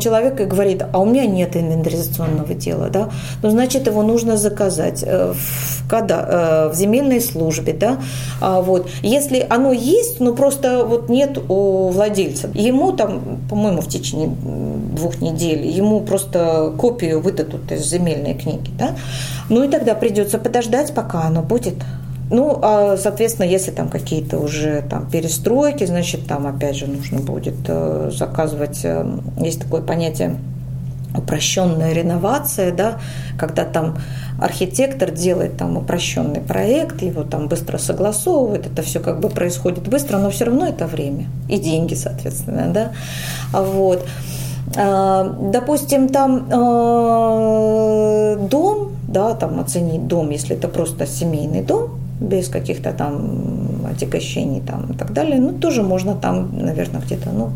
человек 0.00 0.40
и 0.40 0.44
говорит, 0.44 0.84
а 0.92 0.98
у 0.98 1.06
меня 1.06 1.26
нет 1.26 1.56
инвентаризационного 1.56 2.54
дела, 2.54 2.88
да, 2.90 3.08
ну, 3.42 3.50
значит, 3.50 3.86
его 3.86 4.02
нужно 4.02 4.36
заказать 4.36 5.02
э, 5.06 5.32
в, 5.32 5.88
когда, 5.88 6.68
э, 6.68 6.72
в 6.72 6.76
земельной 6.76 7.20
службе, 7.20 7.72
да, 7.72 7.98
а 8.40 8.60
вот. 8.60 8.88
Если 9.02 9.46
оно 9.48 9.72
есть, 9.72 10.20
но 10.20 10.34
просто 10.34 10.84
вот 10.84 11.08
нет 11.08 11.38
у 11.48 11.88
владельца, 11.88 12.48
ему 12.54 12.92
там, 12.92 13.40
по-моему, 13.48 13.80
в 13.80 13.88
течение 13.88 14.28
двух 14.28 15.20
недель, 15.20 15.66
ему 15.66 16.00
просто 16.00 16.72
копию 16.78 17.20
выдадут 17.20 17.72
из 17.72 17.86
земельной 17.86 18.34
книги, 18.34 18.70
да, 18.78 18.90
ну 19.48 19.64
и 19.64 19.68
тогда 19.68 19.94
придется 19.94 20.38
подождать, 20.38 20.94
пока 20.94 21.22
оно 21.22 21.42
будет 21.42 21.76
ну, 22.28 22.58
а, 22.60 22.96
соответственно, 22.96 23.46
если 23.46 23.70
там 23.70 23.88
какие-то 23.88 24.38
уже 24.38 24.82
там 24.88 25.08
перестройки, 25.08 25.84
значит, 25.84 26.26
там 26.26 26.46
опять 26.46 26.76
же 26.76 26.86
нужно 26.86 27.20
будет 27.20 27.54
э, 27.68 28.10
заказывать, 28.12 28.80
э, 28.82 29.06
есть 29.38 29.60
такое 29.60 29.80
понятие 29.80 30.36
упрощенная 31.16 31.92
реновация, 31.92 32.72
да, 32.72 32.98
когда 33.38 33.64
там 33.64 33.96
архитектор 34.40 35.10
делает 35.10 35.56
там 35.56 35.76
упрощенный 35.76 36.40
проект, 36.40 37.00
его 37.00 37.22
там 37.22 37.48
быстро 37.48 37.78
согласовывает, 37.78 38.66
это 38.66 38.82
все 38.82 39.00
как 39.00 39.20
бы 39.20 39.28
происходит 39.28 39.88
быстро, 39.88 40.18
но 40.18 40.30
все 40.30 40.46
равно 40.46 40.66
это 40.66 40.86
время 40.86 41.26
и 41.48 41.58
деньги, 41.58 41.94
соответственно, 41.94 42.70
да, 42.72 42.92
вот. 43.52 44.04
А, 44.76 45.36
допустим, 45.52 46.08
там 46.08 46.48
э, 46.50 48.36
дом, 48.50 48.92
да, 49.06 49.34
там 49.34 49.60
оценить 49.60 50.08
дом, 50.08 50.30
если 50.30 50.56
это 50.56 50.66
просто 50.68 51.06
семейный 51.06 51.62
дом, 51.62 52.00
без 52.20 52.48
каких-то 52.48 52.92
там 52.92 53.86
отягощений 53.90 54.60
там 54.60 54.92
и 54.92 54.96
так 54.96 55.12
далее, 55.12 55.40
ну, 55.40 55.52
тоже 55.52 55.82
можно 55.82 56.14
там, 56.14 56.50
наверное, 56.58 57.00
где-то, 57.00 57.30
ну, 57.30 57.50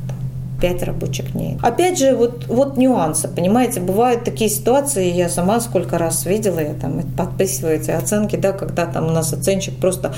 5 0.60 0.82
рабочих 0.82 1.32
дней. 1.32 1.56
Опять 1.62 1.98
же, 1.98 2.14
вот, 2.14 2.46
вот 2.46 2.76
нюансы, 2.76 3.28
понимаете, 3.28 3.80
бывают 3.80 4.24
такие 4.24 4.50
ситуации, 4.50 5.10
я 5.10 5.28
сама 5.28 5.60
сколько 5.60 5.96
раз 5.96 6.26
видела, 6.26 6.60
я 6.60 6.74
там 6.74 7.02
подписываю 7.16 7.76
эти 7.76 7.90
оценки, 7.90 8.36
да, 8.36 8.52
когда 8.52 8.86
там 8.86 9.06
у 9.06 9.10
нас 9.10 9.32
оценщик 9.32 9.76
просто 9.76 10.12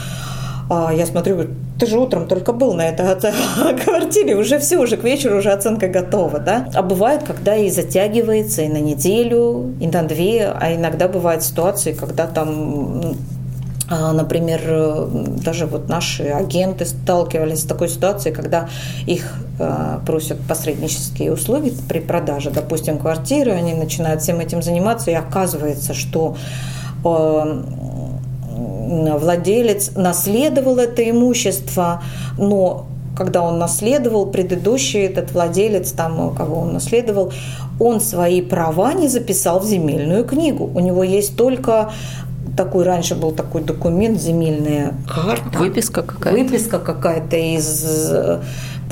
а 0.70 0.90
я 0.90 1.04
смотрю, 1.04 1.48
ты 1.78 1.86
же 1.86 1.98
утром 1.98 2.26
только 2.26 2.52
был 2.52 2.72
на 2.72 2.88
этой 2.88 3.04
квартире, 3.84 4.36
уже 4.36 4.58
все, 4.58 4.78
уже 4.78 4.96
к 4.96 5.04
вечеру 5.04 5.38
уже 5.38 5.50
оценка 5.50 5.88
готова, 5.88 6.38
да? 6.38 6.68
А 6.74 6.82
бывает, 6.82 7.24
когда 7.24 7.56
и 7.56 7.68
затягивается 7.68 8.62
и 8.62 8.68
на 8.68 8.78
неделю, 8.78 9.74
и 9.80 9.86
на 9.86 10.02
две, 10.02 10.46
а 10.48 10.74
иногда 10.74 11.08
бывают 11.08 11.42
ситуации, 11.42 11.92
когда 11.92 12.26
там 12.26 13.16
Например, 13.90 14.60
э, 14.64 15.08
даже 15.44 15.66
вот 15.66 15.88
наши 15.88 16.24
агенты 16.24 16.86
сталкивались 16.86 17.62
с 17.62 17.64
такой 17.64 17.88
ситуацией, 17.88 18.34
когда 18.34 18.68
их 19.06 19.34
э, 19.58 19.98
просят 20.06 20.40
посреднические 20.40 21.32
услуги 21.32 21.74
при 21.88 21.98
продаже, 21.98 22.50
допустим, 22.50 22.98
квартиры, 22.98 23.52
они 23.52 23.74
начинают 23.74 24.22
всем 24.22 24.40
этим 24.40 24.62
заниматься, 24.62 25.10
и 25.10 25.14
оказывается, 25.14 25.94
что 25.94 26.36
э, 27.04 27.62
владелец 29.18 29.92
наследовал 29.96 30.78
это 30.78 31.08
имущество, 31.08 32.02
но 32.38 32.86
когда 33.16 33.42
он 33.42 33.58
наследовал, 33.58 34.26
предыдущий 34.26 35.00
этот 35.00 35.32
владелец, 35.32 35.92
там, 35.92 36.34
кого 36.34 36.60
он 36.60 36.72
наследовал, 36.72 37.32
он 37.78 38.00
свои 38.00 38.40
права 38.40 38.94
не 38.94 39.08
записал 39.08 39.60
в 39.60 39.66
земельную 39.66 40.24
книгу. 40.24 40.70
У 40.74 40.80
него 40.80 41.02
есть 41.02 41.36
только 41.36 41.92
такой 42.56 42.84
раньше 42.84 43.14
был 43.14 43.32
такой 43.32 43.62
документ, 43.62 44.20
земельная 44.20 44.94
карта. 45.08 45.58
Выписка 45.58 46.02
какая-то. 46.02 46.38
Выписка 46.38 46.78
какая-то 46.78 47.36
из 47.36 48.10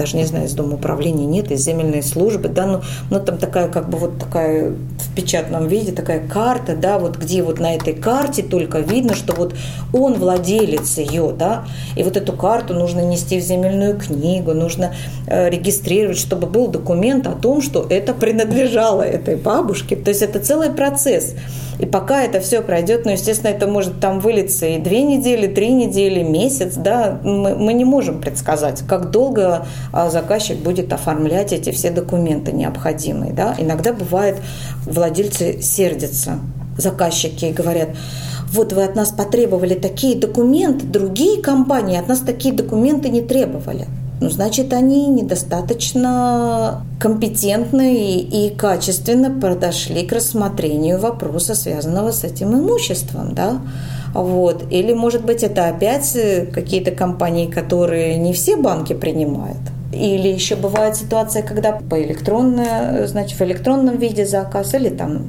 даже 0.00 0.16
не 0.16 0.24
знаю, 0.24 0.46
из 0.46 0.54
дома 0.54 0.74
управления 0.74 1.26
нет, 1.26 1.50
из 1.50 1.62
земельной 1.62 2.02
службы, 2.02 2.48
да, 2.48 2.66
но, 2.66 2.82
но 3.10 3.20
там 3.20 3.36
такая 3.36 3.68
как 3.68 3.90
бы 3.90 3.98
вот 3.98 4.18
такая 4.18 4.70
в 4.70 5.14
печатном 5.14 5.68
виде 5.68 5.92
такая 5.92 6.26
карта, 6.26 6.74
да, 6.74 6.98
вот 6.98 7.18
где 7.18 7.42
вот 7.42 7.60
на 7.60 7.74
этой 7.74 7.92
карте 7.92 8.42
только 8.42 8.80
видно, 8.80 9.14
что 9.14 9.34
вот 9.34 9.54
он 9.92 10.14
владелец 10.14 10.96
ее, 10.96 11.34
да, 11.38 11.64
и 11.96 12.02
вот 12.02 12.16
эту 12.16 12.32
карту 12.32 12.72
нужно 12.72 13.00
нести 13.00 13.38
в 13.38 13.42
земельную 13.42 13.98
книгу, 13.98 14.54
нужно 14.54 14.94
э, 15.26 15.50
регистрировать, 15.50 16.18
чтобы 16.18 16.46
был 16.46 16.68
документ 16.68 17.26
о 17.26 17.32
том, 17.32 17.60
что 17.60 17.86
это 17.88 18.14
принадлежало 18.14 19.02
этой 19.02 19.36
бабушке, 19.36 19.96
то 19.96 20.08
есть 20.08 20.22
это 20.22 20.40
целый 20.40 20.70
процесс. 20.70 21.34
И 21.80 21.86
пока 21.86 22.24
это 22.24 22.40
все 22.40 22.60
пройдет, 22.60 23.06
ну, 23.06 23.12
естественно, 23.12 23.50
это 23.50 23.66
может 23.66 24.00
там 24.00 24.20
вылиться 24.20 24.66
и 24.66 24.78
две 24.78 25.02
недели, 25.02 25.46
три 25.46 25.72
недели, 25.72 26.22
месяц, 26.22 26.74
да, 26.74 27.18
мы, 27.24 27.54
мы 27.54 27.72
не 27.72 27.86
можем 27.86 28.20
предсказать, 28.20 28.82
как 28.86 29.10
долго 29.10 29.66
а, 29.90 30.10
заказчик 30.10 30.58
будет 30.58 30.92
оформлять 30.92 31.54
эти 31.54 31.70
все 31.70 31.90
документы 31.90 32.52
необходимые, 32.52 33.32
да. 33.32 33.54
Иногда 33.56 33.94
бывает, 33.94 34.36
владельцы 34.84 35.62
сердятся, 35.62 36.38
заказчики, 36.76 37.46
говорят, 37.46 37.88
вот 38.52 38.74
вы 38.74 38.84
от 38.84 38.94
нас 38.94 39.10
потребовали 39.10 39.72
такие 39.72 40.18
документы, 40.18 40.84
другие 40.84 41.40
компании 41.40 41.98
от 41.98 42.08
нас 42.08 42.18
такие 42.18 42.54
документы 42.54 43.08
не 43.08 43.22
требовали 43.22 43.86
ну, 44.20 44.28
значит, 44.28 44.74
они 44.74 45.06
недостаточно 45.06 46.84
компетентно 47.00 47.94
и, 47.94 48.18
и 48.18 48.54
качественно 48.54 49.30
подошли 49.30 50.06
к 50.06 50.12
рассмотрению 50.12 50.98
вопроса, 50.98 51.54
связанного 51.54 52.10
с 52.10 52.22
этим 52.22 52.52
имуществом, 52.52 53.34
да. 53.34 53.60
Вот. 54.12 54.64
Или, 54.70 54.92
может 54.92 55.24
быть, 55.24 55.42
это 55.42 55.68
опять 55.68 56.14
какие-то 56.52 56.90
компании, 56.90 57.46
которые 57.46 58.18
не 58.18 58.34
все 58.34 58.56
банки 58.56 58.92
принимают. 58.92 59.60
Или 59.92 60.28
еще 60.28 60.54
бывает 60.54 60.96
ситуация, 60.96 61.42
когда 61.42 61.72
по 61.72 62.00
электронной, 62.02 63.06
значит, 63.06 63.40
в 63.40 63.42
электронном 63.42 63.96
виде 63.96 64.26
заказ, 64.26 64.74
или 64.74 64.90
там 64.90 65.28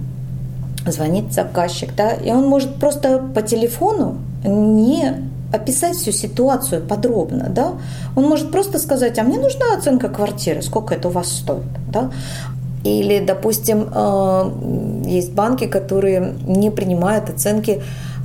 звонит 0.85 1.31
заказчик, 1.31 1.95
да, 1.95 2.11
и 2.11 2.29
он 2.31 2.47
может 2.47 2.75
просто 2.75 3.19
по 3.33 3.41
телефону 3.41 4.17
не 4.43 5.30
описать 5.51 5.95
всю 5.95 6.11
ситуацию 6.11 6.81
подробно, 6.81 7.49
да, 7.49 7.73
он 8.15 8.25
может 8.25 8.51
просто 8.51 8.79
сказать, 8.79 9.19
а 9.19 9.23
мне 9.23 9.37
нужна 9.37 9.75
оценка 9.77 10.09
квартиры, 10.09 10.61
сколько 10.61 10.95
это 10.95 11.09
у 11.09 11.11
вас 11.11 11.29
стоит, 11.29 11.63
да, 11.91 12.11
или, 12.83 13.19
допустим, 13.19 13.89
э, 13.93 14.51
есть 15.05 15.33
банки, 15.33 15.67
которые 15.67 16.33
не 16.47 16.71
принимают 16.71 17.29
оценки, 17.29 17.81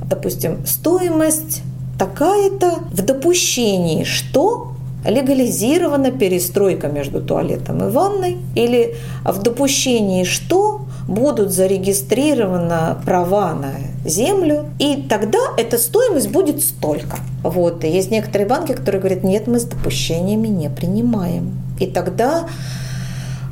допустим, 0.09 0.65
стоимость 0.65 1.61
такая-то 1.99 2.79
в 2.91 3.01
допущении, 3.03 4.03
что 4.03 4.71
легализирована 5.05 6.11
перестройка 6.11 6.87
между 6.87 7.21
туалетом 7.21 7.87
и 7.87 7.91
ванной, 7.91 8.37
или 8.55 8.95
в 9.23 9.41
допущении, 9.41 10.23
что 10.23 10.81
будут 11.07 11.51
зарегистрированы 11.51 12.95
права 13.05 13.53
на 13.53 13.73
землю, 14.07 14.65
и 14.79 15.05
тогда 15.09 15.39
эта 15.57 15.77
стоимость 15.77 16.29
будет 16.29 16.61
столько. 16.63 17.17
Вот. 17.43 17.83
И 17.83 17.87
есть 17.87 18.11
некоторые 18.11 18.47
банки, 18.47 18.73
которые 18.73 18.99
говорят, 18.99 19.23
нет, 19.23 19.47
мы 19.47 19.59
с 19.59 19.63
допущениями 19.63 20.47
не 20.47 20.69
принимаем. 20.69 21.53
И 21.79 21.87
тогда 21.87 22.47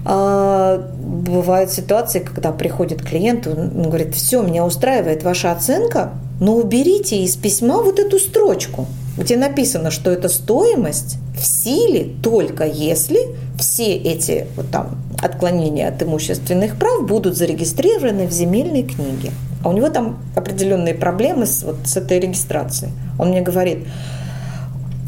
А, 0.07 0.87
бывают 0.99 1.71
ситуации, 1.71 2.19
когда 2.19 2.51
приходит 2.51 3.01
клиент, 3.01 3.47
он 3.47 3.83
говорит, 3.83 4.13
все, 4.13 4.43
меня 4.43 4.63
устраивает 4.63 5.23
ваша 5.23 5.51
оценка, 5.51 6.11
но 6.39 6.55
уберите 6.57 7.23
из 7.23 7.35
письма 7.35 7.81
вот 7.81 7.97
эту 7.97 8.19
строчку, 8.19 8.85
где 9.17 9.35
написано, 9.35 9.89
что 9.89 10.11
это 10.11 10.29
стоимость 10.29 11.17
в 11.35 11.43
силе 11.43 12.13
только 12.21 12.65
если 12.65 13.19
все 13.59 13.95
эти 13.95 14.47
вот 14.55 14.69
там 14.71 14.97
отклонения 15.21 15.87
от 15.87 16.01
имущественных 16.01 16.77
прав 16.77 17.05
будут 17.05 17.35
зарегистрированы 17.35 18.27
в 18.27 18.31
земельной 18.31 18.83
книге. 18.83 19.31
А 19.63 19.69
у 19.69 19.73
него 19.73 19.89
там 19.89 20.19
определенные 20.35 20.93
проблемы 20.93 21.45
с, 21.45 21.63
вот, 21.63 21.77
с 21.85 21.97
этой 21.97 22.19
регистрацией. 22.19 22.91
Он 23.17 23.29
мне 23.29 23.41
говорит, 23.41 23.87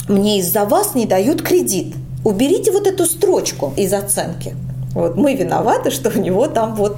мне 0.07 0.39
из-за 0.39 0.65
вас 0.65 0.95
не 0.95 1.05
дают 1.05 1.41
кредит. 1.41 1.95
Уберите 2.23 2.71
вот 2.71 2.88
эту 2.88 3.05
строчку 3.05 3.73
из 3.77 3.93
оценки. 3.93 4.55
Вот 4.93 5.15
мы 5.15 5.36
виноваты, 5.36 5.91
что 5.91 6.10
у 6.10 6.19
него 6.19 6.47
там 6.47 6.75
вот 6.75 6.97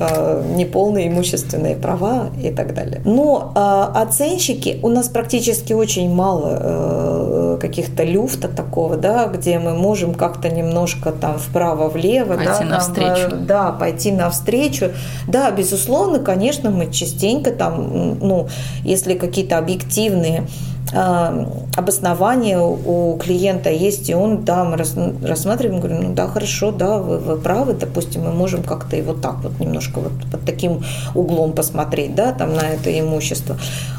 неполные 0.00 1.08
имущественные 1.08 1.76
права 1.76 2.30
и 2.42 2.50
так 2.50 2.74
далее. 2.74 3.00
Но 3.04 3.52
э, 3.54 3.98
оценщики, 3.98 4.78
у 4.82 4.88
нас 4.88 5.08
практически 5.08 5.72
очень 5.72 6.12
мало 6.12 6.58
э, 6.60 7.58
каких-то 7.60 8.04
люфта 8.04 8.48
такого, 8.48 8.96
да, 8.96 9.26
где 9.26 9.58
мы 9.58 9.74
можем 9.74 10.14
как-то 10.14 10.48
немножко 10.48 11.12
там 11.12 11.38
вправо-влево. 11.38 12.34
Пойти 12.34 12.64
да, 12.64 12.64
навстречу. 12.64 13.30
Там, 13.30 13.46
да, 13.46 13.72
пойти 13.72 14.12
навстречу. 14.12 14.90
Да, 15.28 15.50
безусловно, 15.50 16.18
конечно, 16.18 16.70
мы 16.70 16.90
частенько 16.90 17.50
там, 17.52 18.18
ну, 18.20 18.48
если 18.82 19.14
какие-то 19.14 19.58
объективные 19.58 20.44
обоснование 20.92 22.60
у 22.60 23.16
клиента 23.16 23.70
есть, 23.70 24.10
и 24.10 24.14
он, 24.14 24.44
да, 24.44 24.64
мы 24.64 24.76
рассматриваем, 24.76 25.80
говорим, 25.80 26.02
ну 26.02 26.14
да, 26.14 26.28
хорошо, 26.28 26.72
да, 26.72 26.98
вы, 26.98 27.18
вы 27.18 27.36
правы, 27.36 27.72
допустим, 27.72 28.22
мы 28.22 28.32
можем 28.32 28.62
как-то 28.62 28.94
и 28.96 29.02
вот 29.02 29.20
так 29.20 29.36
вот 29.42 29.58
немножко 29.58 30.00
вот 30.00 30.12
под 30.30 30.44
таким 30.44 30.84
углом 31.14 31.52
посмотреть, 31.52 32.14
да, 32.14 32.32
там 32.32 32.54
на 32.54 32.60
это 32.60 32.96
имущество. 32.98 33.56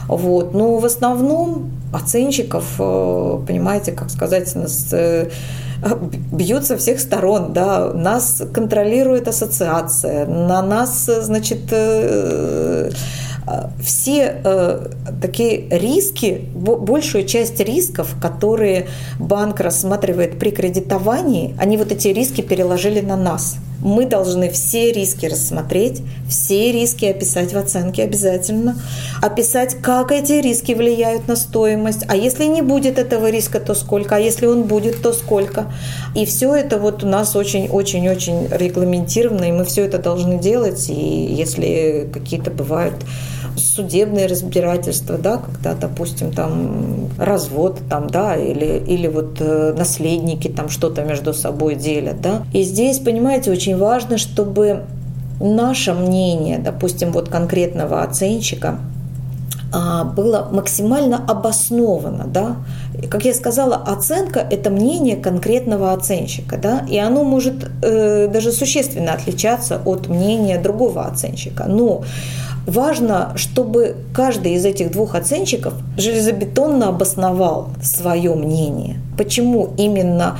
Вот. 0.07 0.53
Но 0.53 0.77
в 0.77 0.85
основном 0.85 1.71
оценщиков, 1.93 2.75
э, 2.79 3.39
понимаете, 3.47 3.91
как 3.91 4.09
сказать, 4.09 4.53
нас 4.55 4.89
э, 4.91 5.29
бьют 6.31 6.65
со 6.65 6.77
всех 6.77 6.99
сторон, 6.99 7.53
да, 7.53 7.91
нас 7.93 8.43
контролирует 8.53 9.27
ассоциация, 9.27 10.25
на 10.27 10.61
нас, 10.61 11.05
значит, 11.05 11.61
э, 11.71 12.91
все 13.79 14.41
э, 14.43 14.87
такие 15.21 15.67
риски, 15.69 16.45
большую 16.55 17.25
часть 17.25 17.59
рисков, 17.59 18.15
которые 18.19 18.87
банк 19.19 19.59
рассматривает 19.59 20.39
при 20.39 20.49
кредитовании, 20.49 21.55
они 21.59 21.77
вот 21.77 21.91
эти 21.91 22.07
риски 22.07 22.41
переложили 22.41 23.01
на 23.01 23.15
нас. 23.15 23.57
Мы 23.81 24.07
должны 24.07 24.49
все 24.49 24.91
риски 24.91 25.27
рассмотреть, 25.27 26.01
все 26.27 26.71
риски 26.71 27.05
описать 27.05 27.53
в 27.53 27.57
оценке 27.57 28.03
обязательно, 28.03 28.79
описать, 29.21 29.75
как 29.75 30.11
эти 30.11 30.33
риски 30.41 30.71
влияют 30.71 31.27
на 31.27 31.35
стоимость, 31.35 32.03
а 32.07 32.15
если 32.15 32.45
не 32.45 32.63
будет 32.63 32.97
этого 32.97 33.29
риска, 33.29 33.59
то 33.59 33.75
сколько, 33.75 34.15
а 34.15 34.19
если 34.19 34.47
он 34.47 34.63
будет, 34.63 35.03
то 35.03 35.13
сколько. 35.13 35.71
И 36.15 36.25
все 36.25 36.55
это 36.55 36.79
вот 36.79 37.03
у 37.03 37.07
нас 37.07 37.35
очень-очень-очень 37.35 38.47
регламентировано, 38.49 39.43
и 39.43 39.51
мы 39.51 39.65
все 39.65 39.83
это 39.85 39.99
должны 39.99 40.39
делать, 40.39 40.89
и 40.89 40.93
если 40.93 42.09
какие-то 42.11 42.49
бывают 42.49 42.95
судебные 43.55 44.27
разбирательства, 44.27 45.17
да, 45.17 45.37
когда, 45.37 45.73
допустим, 45.73 46.31
там 46.31 47.09
развод, 47.17 47.79
там, 47.89 48.09
да, 48.09 48.35
или, 48.35 48.83
или 48.87 49.07
вот 49.07 49.37
э, 49.39 49.73
наследники 49.77 50.47
там 50.47 50.69
что-то 50.69 51.03
между 51.03 51.33
собой 51.33 51.75
делят, 51.75 52.21
да. 52.21 52.43
И 52.53 52.63
здесь, 52.63 52.99
понимаете, 52.99 53.51
очень 53.51 53.77
важно, 53.77 54.17
чтобы 54.17 54.83
наше 55.39 55.93
мнение, 55.93 56.59
допустим, 56.59 57.11
вот 57.11 57.29
конкретного 57.29 58.03
оценщика, 58.03 58.79
а, 59.73 60.05
было 60.05 60.47
максимально 60.51 61.17
обосновано, 61.27 62.25
да. 62.27 62.57
Как 63.09 63.25
я 63.25 63.33
сказала, 63.33 63.75
оценка– 63.75 64.39
это 64.51 64.69
мнение 64.69 65.17
конкретного 65.17 65.91
оценщика, 65.91 66.57
да, 66.57 66.85
и 66.89 66.97
оно 66.97 67.23
может 67.23 67.69
э, 67.81 68.27
даже 68.27 68.51
существенно 68.53 69.13
отличаться 69.13 69.81
от 69.83 70.07
мнения 70.07 70.59
другого 70.61 71.05
оценщика. 71.05 71.65
Но 71.67 72.03
Важно, 72.65 73.33
чтобы 73.35 73.95
каждый 74.13 74.53
из 74.53 74.65
этих 74.65 74.91
двух 74.91 75.15
оценщиков 75.15 75.73
железобетонно 75.97 76.89
обосновал 76.89 77.69
свое 77.81 78.33
мнение. 78.33 78.97
Почему 79.17 79.73
именно 79.77 80.37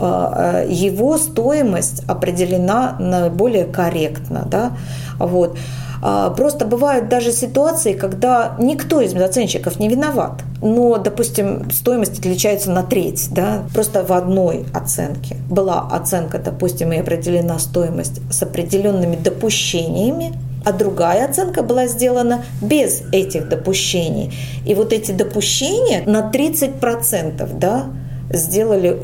а, 0.00 0.32
а, 0.34 0.64
его 0.64 1.18
стоимость 1.18 2.02
определена 2.06 2.96
наиболее 2.98 3.64
корректно. 3.64 4.46
Да? 4.48 4.72
Вот. 5.18 5.56
А, 6.00 6.30
просто 6.30 6.64
бывают 6.64 7.08
даже 7.08 7.32
ситуации, 7.32 7.92
когда 7.92 8.54
никто 8.58 9.00
из 9.00 9.14
оценщиков 9.14 9.80
не 9.80 9.88
виноват, 9.88 10.42
но, 10.62 10.98
допустим, 10.98 11.70
стоимость 11.70 12.20
отличается 12.20 12.70
на 12.70 12.84
треть, 12.84 13.28
да, 13.32 13.62
просто 13.74 14.04
в 14.04 14.12
одной 14.12 14.64
оценке. 14.72 15.36
Была 15.50 15.88
оценка, 15.90 16.38
допустим, 16.38 16.92
и 16.92 16.98
определена 16.98 17.58
стоимость 17.58 18.20
с 18.30 18.42
определенными 18.42 19.16
допущениями, 19.16 20.32
а 20.64 20.72
другая 20.72 21.26
оценка 21.26 21.62
была 21.62 21.86
сделана 21.86 22.44
без 22.60 23.02
этих 23.12 23.48
допущений. 23.48 24.32
И 24.66 24.74
вот 24.74 24.92
эти 24.92 25.12
допущения 25.12 26.02
на 26.04 26.30
30% 26.30 27.58
да, 27.58 27.86
сделали 28.30 29.00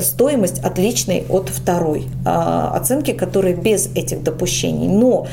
стоимость 0.00 0.60
отличной 0.60 1.26
от 1.28 1.48
второй 1.48 2.06
а, 2.24 2.72
оценки, 2.74 3.12
которая 3.12 3.54
без 3.54 3.86
этих 3.88 4.22
допущений. 4.22 4.88
Но 4.88 5.26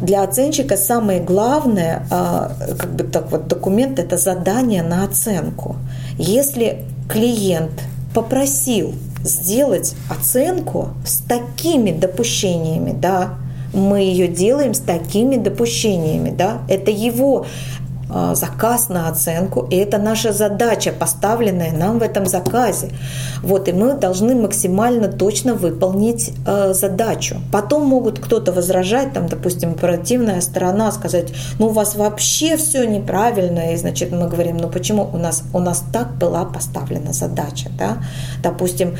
для 0.00 0.22
оценщика 0.22 0.76
самое 0.76 1.20
главное, 1.20 2.06
а, 2.10 2.52
как 2.78 2.94
бы 2.94 3.04
так 3.04 3.30
вот, 3.30 3.48
документ– 3.48 3.98
это 4.00 4.16
задание 4.16 4.82
на 4.82 5.04
оценку. 5.04 5.76
Если 6.16 6.84
клиент 7.08 7.72
попросил 8.14 8.94
сделать 9.22 9.94
оценку 10.08 10.90
с 11.04 11.18
такими 11.18 11.92
допущениями, 11.92 12.92
да, 12.92 13.34
мы 13.72 14.00
ее 14.00 14.28
делаем 14.28 14.74
с 14.74 14.80
такими 14.80 15.36
допущениями. 15.36 16.30
Да? 16.30 16.62
Это 16.68 16.90
его 16.90 17.46
а, 18.12 18.34
заказ 18.34 18.88
на 18.88 19.08
оценку, 19.08 19.66
и 19.70 19.76
это 19.76 19.98
наша 19.98 20.32
задача, 20.32 20.92
поставленная 20.92 21.72
нам 21.72 22.00
в 22.00 22.02
этом 22.02 22.26
заказе. 22.26 22.90
Вот, 23.42 23.68
и 23.68 23.72
мы 23.72 23.94
должны 23.94 24.34
максимально 24.34 25.08
точно 25.08 25.54
выполнить 25.54 26.32
э, 26.46 26.74
задачу. 26.74 27.36
Потом 27.52 27.86
могут 27.86 28.18
кто-то 28.18 28.52
возражать, 28.52 29.12
там, 29.12 29.28
допустим, 29.28 29.70
оперативная 29.70 30.40
сторона, 30.40 30.90
сказать, 30.90 31.32
ну 31.58 31.66
у 31.66 31.70
вас 31.70 31.94
вообще 31.94 32.56
все 32.56 32.84
неправильно, 32.84 33.72
и 33.72 33.76
значит 33.76 34.10
мы 34.10 34.28
говорим, 34.28 34.56
ну 34.56 34.68
почему 34.68 35.08
у 35.12 35.16
нас, 35.16 35.44
у 35.54 35.60
нас 35.60 35.84
так 35.92 36.16
была 36.18 36.44
поставлена 36.44 37.12
задача, 37.12 37.70
да? 37.78 37.98
допустим, 38.42 38.96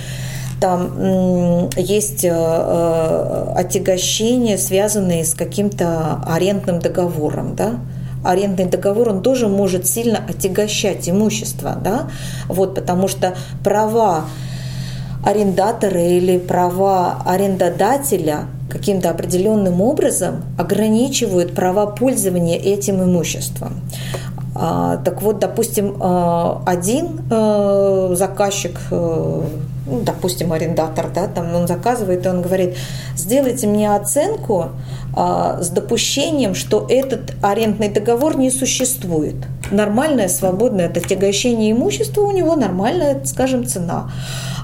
там 0.60 1.68
есть 1.76 2.24
э, 2.24 2.30
э, 2.30 3.52
отягощения, 3.56 4.58
связанные 4.58 5.24
с 5.24 5.34
каким-то 5.34 6.22
арендным 6.26 6.80
договором, 6.80 7.56
да, 7.56 7.80
арендный 8.22 8.66
договор, 8.66 9.08
он 9.08 9.22
тоже 9.22 9.48
может 9.48 9.86
сильно 9.86 10.18
отягощать 10.28 11.08
имущество, 11.08 11.76
да, 11.82 12.08
вот, 12.48 12.74
потому 12.74 13.08
что 13.08 13.34
права 13.64 14.26
арендатора 15.24 16.02
или 16.02 16.38
права 16.38 17.22
арендодателя 17.24 18.46
каким-то 18.68 19.10
определенным 19.10 19.80
образом 19.80 20.42
ограничивают 20.58 21.54
права 21.54 21.86
пользования 21.86 22.56
этим 22.56 23.02
имуществом. 23.02 23.80
А, 24.54 24.98
так 24.98 25.22
вот, 25.22 25.38
допустим, 25.38 25.96
э, 26.00 26.54
один 26.66 27.20
заказчик 28.16 28.78
ну, 29.90 30.00
допустим, 30.02 30.52
арендатор, 30.52 31.10
да, 31.12 31.26
там 31.26 31.54
он 31.54 31.66
заказывает, 31.66 32.24
и 32.24 32.28
он 32.28 32.42
говорит, 32.42 32.76
сделайте 33.16 33.66
мне 33.66 33.94
оценку 33.94 34.70
а, 35.14 35.60
с 35.60 35.68
допущением, 35.70 36.54
что 36.54 36.86
этот 36.88 37.34
арендный 37.42 37.88
договор 37.88 38.36
не 38.36 38.50
существует. 38.50 39.36
Нормальное, 39.70 40.28
свободное 40.28 40.88
от 40.88 40.96
отягощения 40.96 41.72
имущества 41.72 42.22
у 42.22 42.30
него 42.30 42.56
нормальная, 42.56 43.20
скажем, 43.24 43.66
цена. 43.66 44.10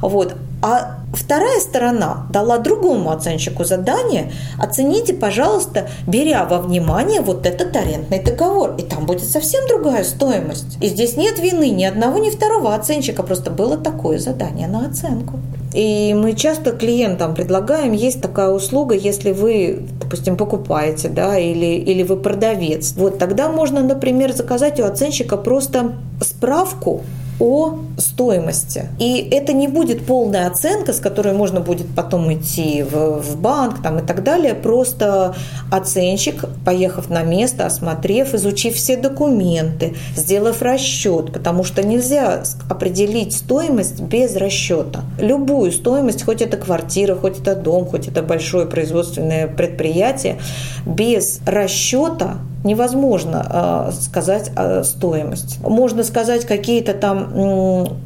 Вот. 0.01 0.35
А 0.62 1.01
вторая 1.12 1.61
сторона 1.61 2.27
дала 2.31 2.59
другому 2.59 3.11
оценщику 3.11 3.64
задание, 3.64 4.33
оцените, 4.59 5.12
пожалуйста, 5.14 5.88
беря 6.07 6.45
во 6.45 6.59
внимание 6.59 7.21
вот 7.21 7.47
этот 7.47 7.77
арендный 7.77 8.23
договор. 8.23 8.75
И 8.79 8.83
там 8.83 9.07
будет 9.07 9.29
совсем 9.29 9.66
другая 9.69 10.03
стоимость. 10.05 10.79
И 10.81 10.88
здесь 10.88 11.16
нет 11.16 11.38
вины 11.38 11.71
ни 11.71 11.85
одного, 11.85 12.19
ни 12.19 12.31
второго 12.31 12.75
оценщика, 12.75 13.23
просто 13.23 13.51
было 13.51 13.77
такое 13.77 14.19
задание 14.19 14.66
на 14.66 14.87
оценку. 14.87 15.38
И 15.75 16.14
мы 16.14 16.33
часто 16.33 16.73
клиентам 16.73 17.35
предлагаем, 17.35 17.92
есть 17.92 18.23
такая 18.23 18.49
услуга, 18.49 18.95
если 18.95 19.33
вы, 19.33 19.87
допустим, 20.01 20.38
покупаете, 20.38 21.09
да, 21.09 21.38
или, 21.38 21.77
или 21.77 22.03
вы 22.03 22.16
продавец. 22.16 22.95
Вот 22.97 23.19
тогда 23.19 23.51
можно, 23.51 23.83
например, 23.83 24.33
заказать 24.33 24.81
у 24.81 24.85
оценщика 24.85 25.37
просто 25.37 25.92
справку 26.23 27.03
о 27.38 27.79
стоимости. 27.99 28.88
И 28.99 29.29
это 29.31 29.53
не 29.53 29.68
будет 29.68 30.07
полная 30.07 30.46
оценка, 30.46 30.92
с 30.92 31.01
которой 31.01 31.35
можно 31.35 31.61
будет 31.61 31.87
потом 31.94 32.33
идти 32.33 32.83
в, 32.83 33.20
в 33.20 33.40
банк 33.40 33.83
там, 33.83 33.99
и 33.99 34.07
так 34.07 34.22
далее. 34.22 34.55
Просто 34.55 35.35
оценщик, 35.70 36.44
поехав 36.64 37.11
на 37.11 37.22
место, 37.22 37.66
осмотрев, 37.66 38.35
изучив 38.35 38.75
все 38.75 38.96
документы, 38.96 39.94
сделав 40.14 40.62
расчет, 40.62 41.33
потому 41.33 41.64
что 41.64 41.83
нельзя 41.83 42.42
определить 42.68 43.35
стоимость 43.35 44.01
без 44.01 44.37
расчета. 44.37 45.03
Любую 45.18 45.72
стоимость, 45.72 46.22
хоть 46.22 46.42
это 46.42 46.57
квартира, 46.57 47.14
хоть 47.14 47.40
это 47.40 47.55
дом, 47.55 47.87
хоть 47.87 48.09
это 48.09 48.22
большое 48.22 48.66
производственное 48.66 49.46
предприятие, 49.46 50.38
без 50.87 51.40
расчета 51.46 52.38
невозможно 52.64 53.88
э, 53.88 53.92
сказать 53.92 54.51
стоимость. 54.85 55.61
Можно 55.61 56.03
сказать 56.05 56.45
какие-то 56.47 56.95
там 56.95 57.97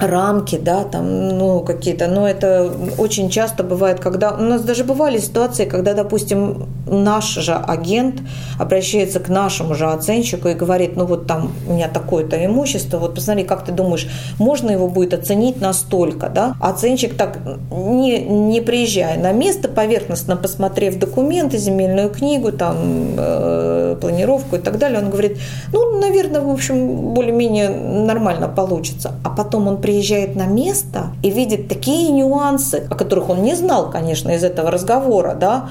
рамки, 0.00 0.58
да, 0.58 0.84
там, 0.84 1.28
ну, 1.28 1.60
какие-то, 1.60 2.06
но 2.06 2.28
это 2.28 2.70
очень 2.98 3.30
часто 3.30 3.62
бывает, 3.62 4.00
когда, 4.00 4.32
у 4.32 4.42
нас 4.42 4.62
даже 4.62 4.84
бывали 4.84 5.18
ситуации, 5.18 5.64
когда, 5.64 5.94
допустим, 5.94 6.66
наш 6.86 7.34
же 7.34 7.54
агент 7.54 8.20
обращается 8.58 9.20
к 9.20 9.28
нашему 9.28 9.74
же 9.74 9.86
оценщику 9.86 10.48
и 10.48 10.54
говорит, 10.54 10.96
ну, 10.96 11.06
вот 11.06 11.26
там 11.26 11.52
у 11.68 11.72
меня 11.72 11.88
такое-то 11.88 12.44
имущество, 12.44 12.98
вот 12.98 13.14
посмотри, 13.14 13.44
как 13.44 13.64
ты 13.64 13.72
думаешь, 13.72 14.08
можно 14.38 14.70
его 14.70 14.88
будет 14.88 15.14
оценить 15.14 15.60
настолько, 15.60 16.28
да? 16.28 16.54
Оценщик 16.60 17.16
так, 17.16 17.38
не, 17.70 18.20
не 18.20 18.60
приезжая 18.60 19.18
на 19.18 19.32
место, 19.32 19.68
поверхностно 19.68 20.36
посмотрев 20.36 20.98
документы, 20.98 21.58
земельную 21.58 22.10
книгу, 22.10 22.52
там, 22.52 23.14
э, 23.16 23.96
планировку 24.00 24.56
и 24.56 24.58
так 24.58 24.78
далее, 24.78 25.00
он 25.00 25.10
говорит, 25.10 25.38
ну, 25.72 26.00
наверное, 26.00 26.40
в 26.40 26.50
общем, 26.50 27.14
более-менее 27.14 27.70
нормально 27.70 28.48
получится. 28.48 29.12
А 29.24 29.30
потом 29.30 29.68
он 29.68 29.85
приезжает 29.86 30.34
на 30.34 30.46
место 30.46 31.12
и 31.22 31.30
видит 31.30 31.68
такие 31.68 32.10
нюансы, 32.10 32.88
о 32.90 32.96
которых 32.96 33.28
он 33.28 33.44
не 33.44 33.54
знал, 33.54 33.88
конечно, 33.88 34.32
из 34.32 34.42
этого 34.42 34.72
разговора, 34.72 35.36
да, 35.38 35.68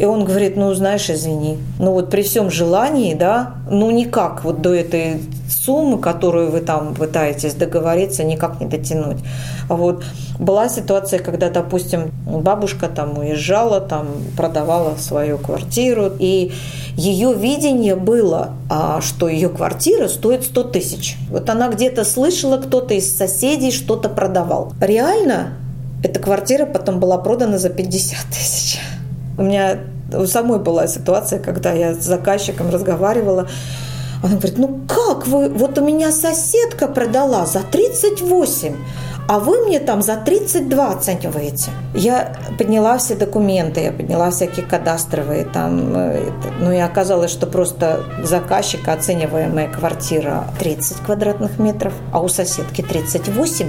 и 0.00 0.04
он 0.06 0.24
говорит, 0.24 0.56
ну, 0.56 0.72
знаешь, 0.72 1.10
извини, 1.10 1.58
ну 1.78 1.92
вот 1.92 2.08
при 2.08 2.22
всем 2.22 2.50
желании, 2.50 3.12
да, 3.12 3.56
ну 3.70 3.90
никак 3.90 4.44
вот 4.44 4.62
до 4.62 4.74
этой 4.74 5.20
суммы, 5.50 5.98
которую 5.98 6.50
вы 6.50 6.60
там 6.60 6.94
пытаетесь 6.94 7.52
договориться, 7.52 8.24
никак 8.24 8.62
не 8.62 8.66
дотянуть. 8.66 9.18
Вот. 9.68 10.02
Была 10.38 10.70
ситуация, 10.70 11.18
когда, 11.18 11.50
допустим, 11.50 12.12
бабушка 12.24 12.88
там 12.88 13.18
уезжала, 13.18 13.82
там 13.82 14.06
продавала 14.38 14.96
свою 14.96 15.36
квартиру, 15.36 16.10
и 16.18 16.52
ее 16.96 17.34
видение 17.34 17.94
было, 17.94 18.52
а, 18.70 19.02
что 19.02 19.28
ее 19.28 19.50
квартира 19.50 20.08
стоит 20.08 20.44
100 20.44 20.62
тысяч. 20.62 21.18
Вот 21.28 21.50
она 21.50 21.68
где-то 21.68 22.04
слышала, 22.04 22.56
кто-то 22.56 22.94
из 22.94 23.14
соседей 23.14 23.70
что-то 23.70 24.08
продавал. 24.08 24.72
Реально 24.80 25.58
эта 26.02 26.20
квартира 26.20 26.64
потом 26.64 27.00
была 27.00 27.18
продана 27.18 27.58
за 27.58 27.68
50 27.68 28.16
тысяч. 28.30 28.80
У 29.38 29.42
меня 29.42 29.78
у 30.12 30.26
самой 30.26 30.58
была 30.58 30.86
ситуация, 30.86 31.38
когда 31.38 31.72
я 31.72 31.94
с 31.94 32.04
заказчиком 32.04 32.70
разговаривала, 32.70 33.48
она 34.22 34.36
говорит, 34.36 34.58
ну 34.58 34.80
как 34.86 35.26
вы, 35.26 35.48
вот 35.48 35.78
у 35.78 35.84
меня 35.84 36.12
соседка 36.12 36.88
продала 36.88 37.46
за 37.46 37.60
38, 37.60 38.76
а 39.28 39.38
вы 39.38 39.64
мне 39.64 39.80
там 39.80 40.02
за 40.02 40.16
32 40.16 40.90
оцениваете. 40.90 41.70
Я 41.94 42.36
подняла 42.58 42.98
все 42.98 43.14
документы, 43.14 43.80
я 43.80 43.92
подняла 43.92 44.30
всякие 44.30 44.66
кадастровые 44.66 45.44
там, 45.44 45.92
э, 45.94 46.30
ну 46.60 46.70
и 46.72 46.78
оказалось, 46.78 47.30
что 47.30 47.46
просто 47.46 48.02
заказчика 48.22 48.92
оцениваемая 48.92 49.68
квартира 49.68 50.44
30 50.58 50.98
квадратных 50.98 51.58
метров, 51.58 51.94
а 52.12 52.20
у 52.20 52.28
соседки 52.28 52.82
38. 52.82 53.68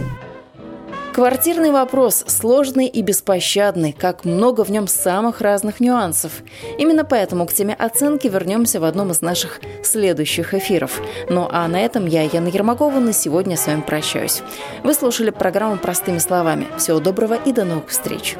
Квартирный 1.13 1.71
вопрос 1.71 2.23
сложный 2.27 2.87
и 2.87 3.01
беспощадный, 3.01 3.91
как 3.91 4.23
много 4.23 4.63
в 4.63 4.71
нем 4.71 4.87
самых 4.87 5.41
разных 5.41 5.81
нюансов. 5.81 6.31
Именно 6.77 7.03
поэтому 7.03 7.45
к 7.45 7.53
теме 7.53 7.73
оценки 7.73 8.27
вернемся 8.27 8.79
в 8.79 8.85
одном 8.85 9.11
из 9.11 9.21
наших 9.21 9.59
следующих 9.83 10.53
эфиров. 10.53 11.01
Ну 11.29 11.49
а 11.51 11.67
на 11.67 11.81
этом 11.81 12.05
я, 12.05 12.23
Яна 12.23 12.47
Ермакова, 12.47 12.99
на 12.99 13.11
сегодня 13.11 13.57
с 13.57 13.67
вами 13.67 13.81
прощаюсь. 13.81 14.41
Вы 14.83 14.93
слушали 14.93 15.31
программу 15.31 15.77
«Простыми 15.77 16.19
словами». 16.19 16.67
Всего 16.77 16.99
доброго 16.99 17.35
и 17.35 17.51
до 17.51 17.65
новых 17.65 17.89
встреч. 17.89 18.37